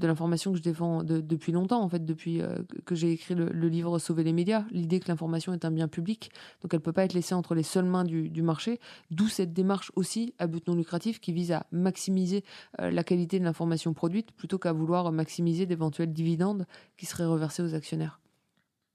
l'information 0.07 0.51
que 0.51 0.57
je 0.57 0.63
défends 0.63 1.03
depuis 1.03 1.51
longtemps, 1.51 1.81
en 1.81 1.89
fait, 1.89 2.05
depuis 2.05 2.41
euh, 2.41 2.57
que 2.85 2.95
j'ai 2.95 3.11
écrit 3.11 3.35
le, 3.35 3.49
livre 3.67 3.99
Sauver 3.99 4.23
les 4.23 4.33
médias. 4.33 4.65
L'idée 4.71 4.99
que 4.99 5.07
l'information 5.07 5.53
est 5.53 5.65
un 5.65 5.71
bien 5.71 5.87
public, 5.87 6.31
donc 6.61 6.73
elle 6.73 6.79
ne 6.79 6.83
peut 6.83 6.93
pas 6.93 7.03
être 7.03 7.13
laissée 7.13 7.35
entre 7.35 7.55
les 7.55 7.63
seules 7.63 7.85
mains 7.85 8.03
du, 8.03 8.41
marché. 8.41 8.79
D'où 9.11 9.27
cette 9.27 9.53
démarche 9.53 9.91
aussi 9.95 10.33
à 10.39 10.47
but 10.47 10.67
non 10.67 10.75
lucratif 10.75 11.19
qui 11.19 11.31
vise 11.31 11.51
à 11.51 11.65
maximiser 11.71 12.43
euh, 12.79 12.91
la 12.91 13.03
qualité 13.03 13.39
de 13.39 13.43
l'information 13.43 13.93
produite 13.93 14.31
plutôt 14.31 14.57
qu'à 14.57 14.73
vouloir 14.73 15.11
maximiser 15.11 15.65
d'éventuels 15.65 16.11
dividendes 16.11 16.65
qui 16.97 17.05
seraient 17.05 17.25
reversés 17.25 17.61
aux 17.63 17.75
actionnaires. 17.75 18.19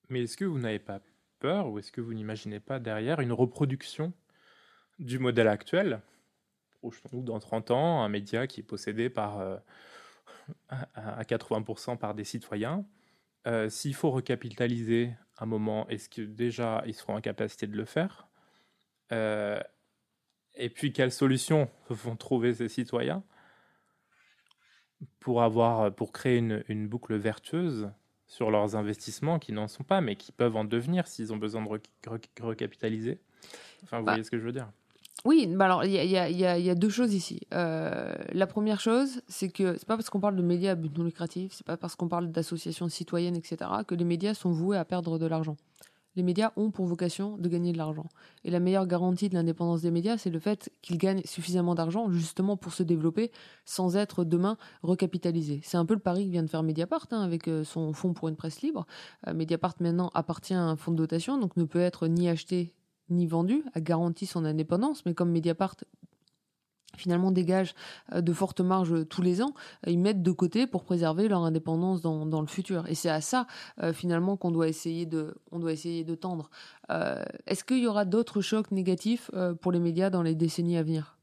Mais 0.09 0.23
est-ce 0.23 0.37
que 0.37 0.45
vous 0.45 0.59
n'avez 0.59 0.79
pas 0.79 1.01
peur 1.38 1.69
ou 1.69 1.79
est-ce 1.79 1.92
que 1.92 2.01
vous 2.01 2.14
n'imaginez 2.14 2.61
pas 2.61 2.79
derrière 2.79 3.21
une 3.21 3.33
reproduction 3.33 4.12
du 4.99 5.19
modèle 5.19 5.49
actuel 5.49 6.01
Projetons-nous 6.81 7.23
dans 7.23 7.38
30 7.38 7.71
ans, 7.71 8.03
un 8.03 8.09
média 8.09 8.47
qui 8.47 8.61
est 8.61 8.64
possédé 8.64 9.11
par 9.11 9.40
euh, 9.40 9.57
à 10.69 11.25
80% 11.25 11.97
par 11.97 12.15
des 12.15 12.25
citoyens. 12.25 12.87
Euh, 13.47 13.69
s'il 13.71 13.95
faut 13.95 14.11
recapitaliser 14.11 15.15
un 15.39 15.47
moment, 15.47 15.89
est-ce 15.89 16.09
que 16.09 16.23
déjà 16.23 16.83
ils 16.87 16.95
seront 16.95 17.17
en 17.17 17.21
capacité 17.21 17.67
de 17.67 17.77
le 17.77 17.85
faire? 17.85 18.29
Euh, 19.12 19.61
Et 20.55 20.71
puis 20.71 20.93
quelles 20.93 21.12
solutions 21.12 21.71
vont 21.91 22.17
trouver 22.17 22.55
ces 22.55 22.69
citoyens? 22.69 23.25
Pour 25.21 25.43
avoir, 25.43 25.95
pour 25.95 26.12
créer 26.12 26.39
une, 26.39 26.65
une 26.69 26.89
boucle 26.89 27.15
vertueuse 27.17 27.91
sur 28.27 28.51
leurs 28.51 28.77
investissements 28.77 29.39
qui 29.39 29.53
n'en 29.53 29.69
sont 29.69 29.85
pas, 29.85 30.01
mais 30.01 30.17
qui 30.17 30.33
peuvent 30.33 30.57
en 30.57 30.65
devenir 30.65 31.07
s'ils 31.07 31.33
ont 31.33 31.37
besoin 31.37 31.62
de 31.62 32.43
recapitaliser? 32.43 33.21
Enfin, 33.85 34.01
vous 34.01 34.07
bah, 34.07 34.12
voyez 34.12 34.25
ce 34.25 34.31
que 34.31 34.39
je 34.39 34.45
veux 34.45 34.53
dire? 34.53 34.73
Oui, 35.27 35.53
alors 35.59 35.85
il 35.85 35.93
y 35.93 36.17
a, 36.71 36.75
deux 36.77 36.89
choses 36.89 37.12
ici. 37.12 37.41
Euh, 37.53 38.15
la 38.33 38.47
première 38.47 38.79
chose, 38.81 39.23
c'est 39.27 39.49
que 39.49 39.77
c'est 39.77 39.85
pas 39.85 39.97
parce 39.97 40.09
qu'on 40.09 40.21
parle 40.21 40.37
de 40.37 40.43
médias 40.43 40.73
à 40.73 40.75
but 40.77 40.97
non 40.97 41.03
lucratif, 41.03 41.53
c'est 41.53 41.67
pas 41.67 41.77
parce 41.77 41.97
qu'on 41.97 42.07
parle 42.07 42.31
d'associations 42.31 42.89
citoyennes, 42.89 43.35
etc., 43.35 43.69
que 43.89 43.97
les 43.97 44.05
médias 44.05 44.35
sont 44.35 44.53
voués 44.53 44.77
à 44.77 44.85
perdre 44.85 45.19
de 45.19 45.27
l'argent. 45.27 45.57
Les 46.15 46.23
médias 46.23 46.53
ont 46.57 46.71
pour 46.71 46.87
vocation 46.87 47.37
de 47.39 47.49
gagner 47.49 47.73
de 47.73 47.79
l'argent. 47.79 48.07
Et 48.45 48.51
la 48.51 48.61
meilleure 48.61 48.87
garantie 48.87 49.29
de 49.29 49.35
l'indépendance 49.35 49.83
des 49.83 49.91
médias, 49.91 50.17
c'est 50.17 50.31
le 50.31 50.39
fait 50.39 50.71
qu'ils 50.81 50.97
gagnent 50.97 51.23
suffisamment 51.25 51.75
d'argent 51.75 52.11
justement 52.11 52.57
pour 52.57 52.73
se 52.73 52.85
développer 52.85 53.33
sans 53.65 53.97
être 53.97 54.25
demain 54.25 54.57
recapitalisés. 54.83 55.61
C'est 55.65 55.77
un 55.77 55.85
peu 55.85 55.95
le 55.95 56.01
pari 56.01 56.25
que 56.25 56.31
vient 56.31 56.45
de 56.45 56.49
faire 56.49 56.62
Mediapart 56.62 57.07
hein, 57.11 57.21
avec 57.21 57.49
euh, 57.49 57.65
son 57.65 57.93
fonds 57.93 58.15
pour 58.15 58.29
une 58.29 58.37
presse 58.37 58.62
libre. 58.62 58.87
Euh, 59.27 59.35
Mediapart 59.35 59.75
maintenant 59.81 60.11
appartient 60.15 60.55
à 60.55 60.62
un 60.62 60.77
fonds 60.77 60.93
de 60.93 60.97
dotation, 60.97 61.37
donc 61.37 61.57
ne 61.57 61.65
peut 61.65 61.81
être 61.81 62.07
ni 62.07 62.29
acheté 62.29 62.73
ni 63.11 63.27
vendu, 63.27 63.62
a 63.75 63.81
garanti 63.81 64.27
son 64.27 64.45
indépendance, 64.45 65.05
mais 65.07 65.14
comme 65.14 65.31
Mediapart 65.31 65.77
finalement 66.97 67.31
dégage 67.31 67.75
euh, 68.12 68.21
de 68.21 68.33
fortes 68.33 68.61
marges 68.61 69.07
tous 69.09 69.23
les 69.23 69.42
ans, 69.42 69.53
euh, 69.87 69.90
ils 69.90 69.99
mettent 69.99 70.23
de 70.23 70.33
côté 70.33 70.66
pour 70.66 70.85
préserver 70.85 71.29
leur 71.29 71.45
indépendance 71.45 72.01
dans, 72.01 72.40
le 72.40 72.47
futur. 72.47 72.87
Et 72.88 72.95
c'est 72.95 73.11
à 73.11 73.21
ça 73.21 73.47
euh, 73.83 73.92
finalement 73.92 74.37
qu'on 74.37 74.51
doit 74.51 74.69
essayer 74.69 75.07
de, 75.07 75.35
doit 75.53 75.73
essayer 75.73 76.05
de 76.05 76.14
tendre. 76.14 76.51
Est-ce 77.47 77.64
qu'il 77.64 77.79
y 77.79 77.87
aura 77.87 78.05
d'autres 78.05 78.40
chocs 78.40 78.71
négatifs 78.71 79.31
pour 79.61 79.73
les 79.73 79.81
médias 79.81 80.11
dans 80.11 80.23
les 80.23 80.35
décennies 80.35 80.77
à 80.77 80.83
venir? 80.83 81.19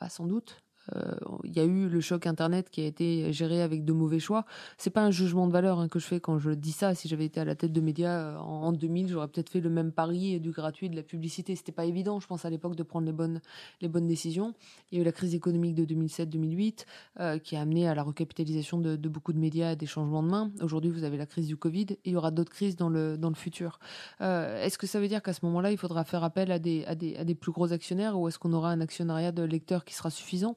Bah, 0.00 0.08
Sans 0.08 0.26
doute. 0.26 0.62
Euh, 0.96 1.14
il 1.44 1.52
y 1.54 1.60
a 1.60 1.64
eu 1.64 1.88
le 1.88 2.00
choc 2.00 2.26
Internet 2.26 2.70
qui 2.70 2.80
a 2.82 2.86
été 2.86 3.32
géré 3.32 3.62
avec 3.62 3.84
de 3.84 3.92
mauvais 3.92 4.18
choix. 4.18 4.44
C'est 4.78 4.90
pas 4.90 5.02
un 5.02 5.10
jugement 5.10 5.46
de 5.46 5.52
valeur 5.52 5.78
hein, 5.78 5.88
que 5.88 5.98
je 5.98 6.06
fais 6.06 6.20
quand 6.20 6.38
je 6.38 6.50
dis 6.50 6.72
ça. 6.72 6.94
Si 6.94 7.08
j'avais 7.08 7.26
été 7.26 7.40
à 7.40 7.44
la 7.44 7.54
tête 7.54 7.72
de 7.72 7.80
médias 7.80 8.34
euh, 8.34 8.36
en, 8.38 8.72
2000, 8.72 9.08
j'aurais 9.08 9.28
peut-être 9.28 9.50
fait 9.50 9.60
le 9.60 9.70
même 9.70 9.92
pari 9.92 10.40
du 10.40 10.50
gratuit, 10.50 10.88
de 10.88 10.96
la 10.96 11.02
publicité. 11.02 11.56
C'était 11.56 11.72
pas 11.72 11.84
évident, 11.84 12.20
je 12.20 12.26
pense, 12.26 12.44
à 12.44 12.50
l'époque 12.50 12.76
de 12.76 12.82
prendre 12.82 13.06
les 13.06 13.12
bonnes, 13.12 13.40
les 13.80 13.88
bonnes 13.88 14.06
décisions. 14.06 14.54
Il 14.90 14.96
y 14.96 14.98
a 14.98 15.02
eu 15.02 15.04
la 15.04 15.12
crise 15.12 15.34
économique 15.34 15.74
de 15.74 15.84
2007-2008 15.84 16.84
euh, 17.20 17.38
qui 17.38 17.56
a 17.56 17.60
amené 17.60 17.88
à 17.88 17.94
la 17.94 18.02
recapitalisation 18.02 18.78
de, 18.78 18.96
beaucoup 19.08 19.32
de 19.32 19.38
médias, 19.38 19.70
à 19.70 19.74
des 19.76 19.86
changements 19.86 20.22
de 20.22 20.28
main. 20.28 20.50
Aujourd'hui, 20.62 20.90
vous 20.90 21.04
avez 21.04 21.16
la 21.16 21.26
crise 21.26 21.46
du 21.46 21.56
Covid 21.56 21.86
et 21.90 21.98
il 22.04 22.12
y 22.12 22.16
aura 22.16 22.30
d'autres 22.30 22.52
crises 22.52 22.76
dans 22.76 22.88
le, 22.88 23.16
dans 23.16 23.28
le 23.28 23.34
futur. 23.34 23.78
est-ce 24.20 24.78
que 24.78 24.86
ça 24.86 25.00
veut 25.00 25.08
dire 25.08 25.22
qu'à 25.22 25.32
ce 25.32 25.44
moment-là, 25.46 25.70
il 25.70 25.78
faudra 25.78 26.04
faire 26.04 26.24
appel 26.24 26.52
à 26.52 26.58
des, 26.58 26.84
à 26.86 26.94
des, 26.94 27.16
à 27.16 27.24
des 27.24 27.34
plus 27.34 27.52
gros 27.52 27.72
actionnaires 27.72 28.18
ou 28.18 28.28
est-ce 28.28 28.38
qu'on 28.38 28.52
aura 28.52 28.70
un 28.70 28.80
actionnariat 28.80 29.32
de 29.32 29.42
lecteurs 29.42 29.84
qui 29.84 29.94
sera 29.94 30.10
suffisant? 30.10 30.56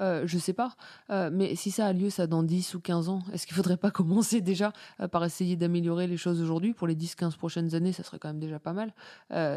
Euh, 0.00 0.22
je 0.26 0.38
sais 0.38 0.52
pas. 0.52 0.74
Euh, 1.10 1.30
mais 1.32 1.54
si 1.54 1.70
ça 1.70 1.86
a 1.86 1.92
lieu, 1.92 2.10
ça 2.10 2.26
dans 2.26 2.42
10 2.42 2.74
ou 2.74 2.80
15 2.80 3.08
ans, 3.08 3.22
est-ce 3.32 3.46
qu'il 3.46 3.56
faudrait 3.56 3.76
pas 3.76 3.90
commencer 3.92 4.40
déjà 4.40 4.72
euh, 5.00 5.08
par 5.08 5.24
essayer 5.24 5.56
d'améliorer 5.56 6.06
les 6.06 6.16
choses 6.16 6.40
aujourd'hui? 6.40 6.74
Pour 6.74 6.86
les 6.86 6.96
10-15 6.96 7.36
prochaines 7.36 7.74
années, 7.74 7.92
ça 7.92 8.02
serait 8.02 8.18
quand 8.18 8.28
même 8.28 8.40
déjà 8.40 8.58
pas 8.58 8.72
mal. 8.72 8.92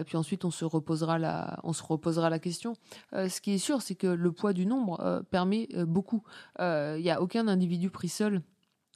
puis 0.05 0.17
ensuite, 0.17 0.45
on 0.45 0.51
se 0.51 0.65
reposera 0.65 1.19
la, 1.19 1.59
on 1.63 1.73
se 1.73 1.83
reposera 1.83 2.29
la 2.29 2.39
question. 2.39 2.73
ce 3.13 3.41
qui 3.41 3.53
est 3.53 3.57
sûr, 3.57 3.81
c'est 3.81 3.95
que 3.95 4.07
le 4.07 4.31
poids 4.31 4.53
du 4.53 4.65
nombre 4.65 5.23
permet 5.29 5.67
beaucoup. 5.85 6.23
Il 6.59 7.01
n'y 7.01 7.11
a 7.11 7.21
aucun 7.21 7.47
individu 7.47 7.89
pris 7.89 8.09
seul 8.09 8.41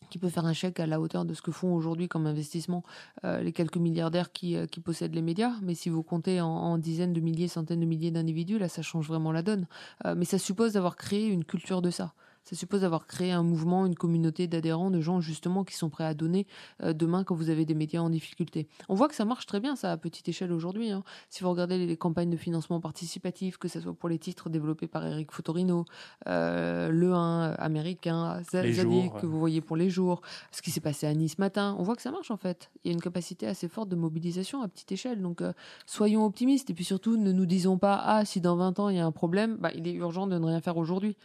qui 0.10 0.18
peut 0.18 0.30
faire 0.30 0.46
un 0.46 0.54
chèque 0.54 0.80
à 0.80 0.88
la 0.88 1.00
hauteur 1.00 1.26
de 1.26 1.34
ce 1.34 1.42
que 1.42 1.52
font 1.52 1.74
aujourd'hui 1.74 2.08
comme 2.08 2.26
investissement 2.26 2.84
euh, 3.26 3.42
les 3.42 3.52
quelques 3.52 3.78
milliardaires 3.78 4.32
qui, 4.32 4.56
euh, 4.56 4.66
qui, 4.66 4.80
possèdent 4.80 5.16
les 5.16 5.22
médias. 5.22 5.54
Mais 5.62 5.76
si 5.76 5.90
vous 5.90 6.04
comptez 6.04 6.42
en, 6.42 6.78
dizaines 6.78 7.14
de 7.14 7.20
milliers, 7.20 7.48
centaines 7.48 7.82
de 7.82 7.86
milliers 7.86 8.12
d'individus, 8.12 8.58
là, 8.58 8.70
ça 8.70 8.82
change 8.82 9.08
vraiment 9.08 9.32
la 9.32 9.42
donne. 9.42 9.68
Euh, 10.06 10.16
mais 10.16 10.26
ça 10.26 10.38
suppose 10.38 10.74
d'avoir 10.74 10.96
créé 10.96 11.28
une 11.28 11.44
culture 11.44 11.82
de 11.82 11.90
ça. 11.90 12.14
Ça 12.50 12.56
suppose 12.56 12.82
d'avoir 12.82 13.06
créé 13.06 13.32
un 13.32 13.44
mouvement, 13.44 13.86
une 13.86 13.94
communauté 13.94 14.48
d'adhérents, 14.48 14.90
de 14.90 15.02
gens 15.02 15.22
justement 15.22 15.64
qui 15.64 15.76
sont 15.76 15.92
prêts 15.92 16.06
à 16.06 16.16
donner 16.16 16.48
euh, 16.82 16.94
demain 16.94 17.24
quand 17.24 17.36
vous 17.36 17.52
avez 17.52 17.64
des 17.64 17.76
médias 17.76 18.02
en 18.02 18.10
difficulté. 18.10 18.68
On 18.88 18.96
voit 18.96 19.08
que 19.08 19.14
ça 19.14 19.24
marche 19.24 19.46
très 19.46 19.60
bien, 19.60 19.76
ça, 19.76 19.92
à 19.92 19.98
petite 19.98 20.28
échelle 20.30 20.52
aujourd'hui. 20.52 20.90
Hein. 20.90 21.04
Si 21.30 21.44
vous 21.44 21.52
regardez 21.52 21.86
les 21.86 21.96
campagnes 21.96 22.32
de 22.32 22.38
financement 22.38 22.82
participatif, 22.82 23.58
que 23.58 23.68
ce 23.68 23.80
soit 23.80 23.94
pour 23.94 24.10
les 24.10 24.18
titres 24.18 24.50
développés 24.50 24.88
par 24.88 25.06
Eric 25.06 25.32
Fotorino, 25.32 25.86
euh, 26.26 26.90
Le 26.90 27.14
1 27.14 27.52
américain, 27.60 28.42
Zadig, 28.52 29.12
que 29.14 29.28
vous 29.28 29.38
voyez 29.38 29.62
pour 29.62 29.78
les 29.78 29.92
jours, 29.92 30.22
ce 30.52 30.64
qui 30.64 30.72
s'est 30.72 30.82
passé 30.82 31.06
à 31.06 31.14
Nice 31.14 31.38
matin, 31.38 31.76
on 31.78 31.84
voit 31.84 31.96
que 31.96 32.02
ça 32.02 32.10
marche 32.10 32.32
en 32.32 32.38
fait. 32.38 32.72
Il 32.84 32.88
y 32.88 32.92
a 32.92 32.94
une 32.96 33.02
capacité 33.02 33.46
assez 33.46 33.68
forte 33.68 33.90
de 33.90 33.96
mobilisation 33.96 34.64
à 34.64 34.68
petite 34.68 34.92
échelle. 34.92 35.22
Donc 35.22 35.44
euh, 35.44 35.54
soyons 35.86 36.26
optimistes 36.26 36.72
et 36.72 36.74
puis 36.74 36.84
surtout 36.84 37.16
ne 37.16 37.32
nous 37.32 37.46
disons 37.46 37.78
pas 37.78 38.02
ah 38.04 38.26
si 38.26 38.42
dans 38.42 38.56
20 38.56 38.80
ans 38.80 38.90
il 38.90 38.98
y 38.98 39.00
a 39.00 39.06
un 39.06 39.12
problème, 39.12 39.58
bah, 39.60 39.70
il 39.76 39.88
est 39.88 39.94
urgent 39.94 40.26
de 40.26 40.36
ne 40.36 40.46
rien 40.48 40.62
faire 40.62 40.78
aujourd'hui. 40.78 41.16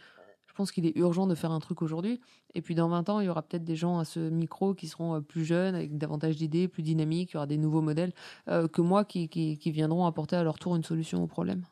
Je 0.55 0.57
pense 0.57 0.71
qu'il 0.71 0.85
est 0.85 0.95
urgent 0.95 1.27
de 1.27 1.35
faire 1.35 1.51
un 1.51 1.59
truc 1.59 1.81
aujourd'hui. 1.81 2.21
Et 2.53 2.61
puis 2.61 2.75
dans 2.75 2.87
20 2.87 3.09
ans, 3.09 3.19
il 3.19 3.25
y 3.25 3.29
aura 3.29 3.41
peut-être 3.41 3.65
des 3.65 3.75
gens 3.75 3.99
à 3.99 4.05
ce 4.05 4.21
micro 4.21 4.73
qui 4.73 4.87
seront 4.87 5.15
euh, 5.15 5.19
plus 5.19 5.43
jeunes, 5.43 5.75
avec 5.75 5.97
davantage 5.97 6.37
d'idées, 6.37 6.69
plus 6.69 6.81
dynamiques, 6.81 7.31
il 7.31 7.33
y 7.33 7.37
aura 7.37 7.45
des 7.45 7.57
nouveaux 7.57 7.81
modèles 7.81 8.13
euh, 8.47 8.69
que 8.69 8.79
moi 8.79 9.03
qui, 9.03 9.27
qui, 9.27 9.57
qui, 9.57 9.71
viendront 9.71 10.05
apporter 10.05 10.37
à 10.37 10.43
leur 10.43 10.57
tour 10.57 10.77
une 10.77 10.85
solution 10.85 11.21
au 11.21 11.27
problème. 11.27 11.65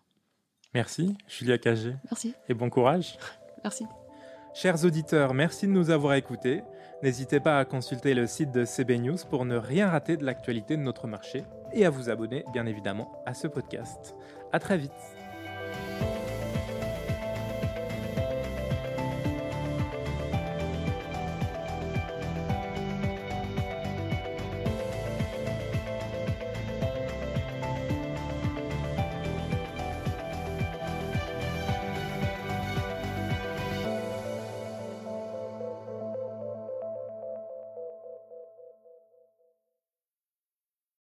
Merci, 0.74 1.15
Julia 1.30 1.58
Cagé. 1.58 1.96
Merci. 2.12 2.34
Et 2.50 2.54
bon 2.54 2.69
courage. 2.69 3.17
Merci. 3.63 3.86
Chers 4.54 4.84
auditeurs, 4.84 5.34
merci 5.34 5.65
de 5.65 5.72
nous 5.72 5.89
avoir 5.89 6.15
écoutés. 6.15 6.62
N'hésitez 7.04 7.39
pas 7.39 7.60
à 7.60 7.63
consulter 7.63 8.13
le 8.13 8.28
site 8.28 8.52
de 8.52 8.65
CB 8.65 8.98
News 8.98 9.17
pour 9.30 9.46
ne 9.46 9.56
rien 9.56 9.88
rater 9.88 10.17
de 10.17 10.26
l'actualité 10.26 10.76
de 10.76 10.82
notre 10.82 11.08
marché 11.08 11.46
et 11.72 11.86
à 11.86 11.89
vous 11.89 12.10
abonner 12.10 12.43
bien 12.52 12.65
évidemment 12.65 13.24
à 13.26 13.34
ce 13.34 13.48
podcast. 13.48 14.13
À 14.52 14.60
très 14.60 14.78
vite. 14.78 14.91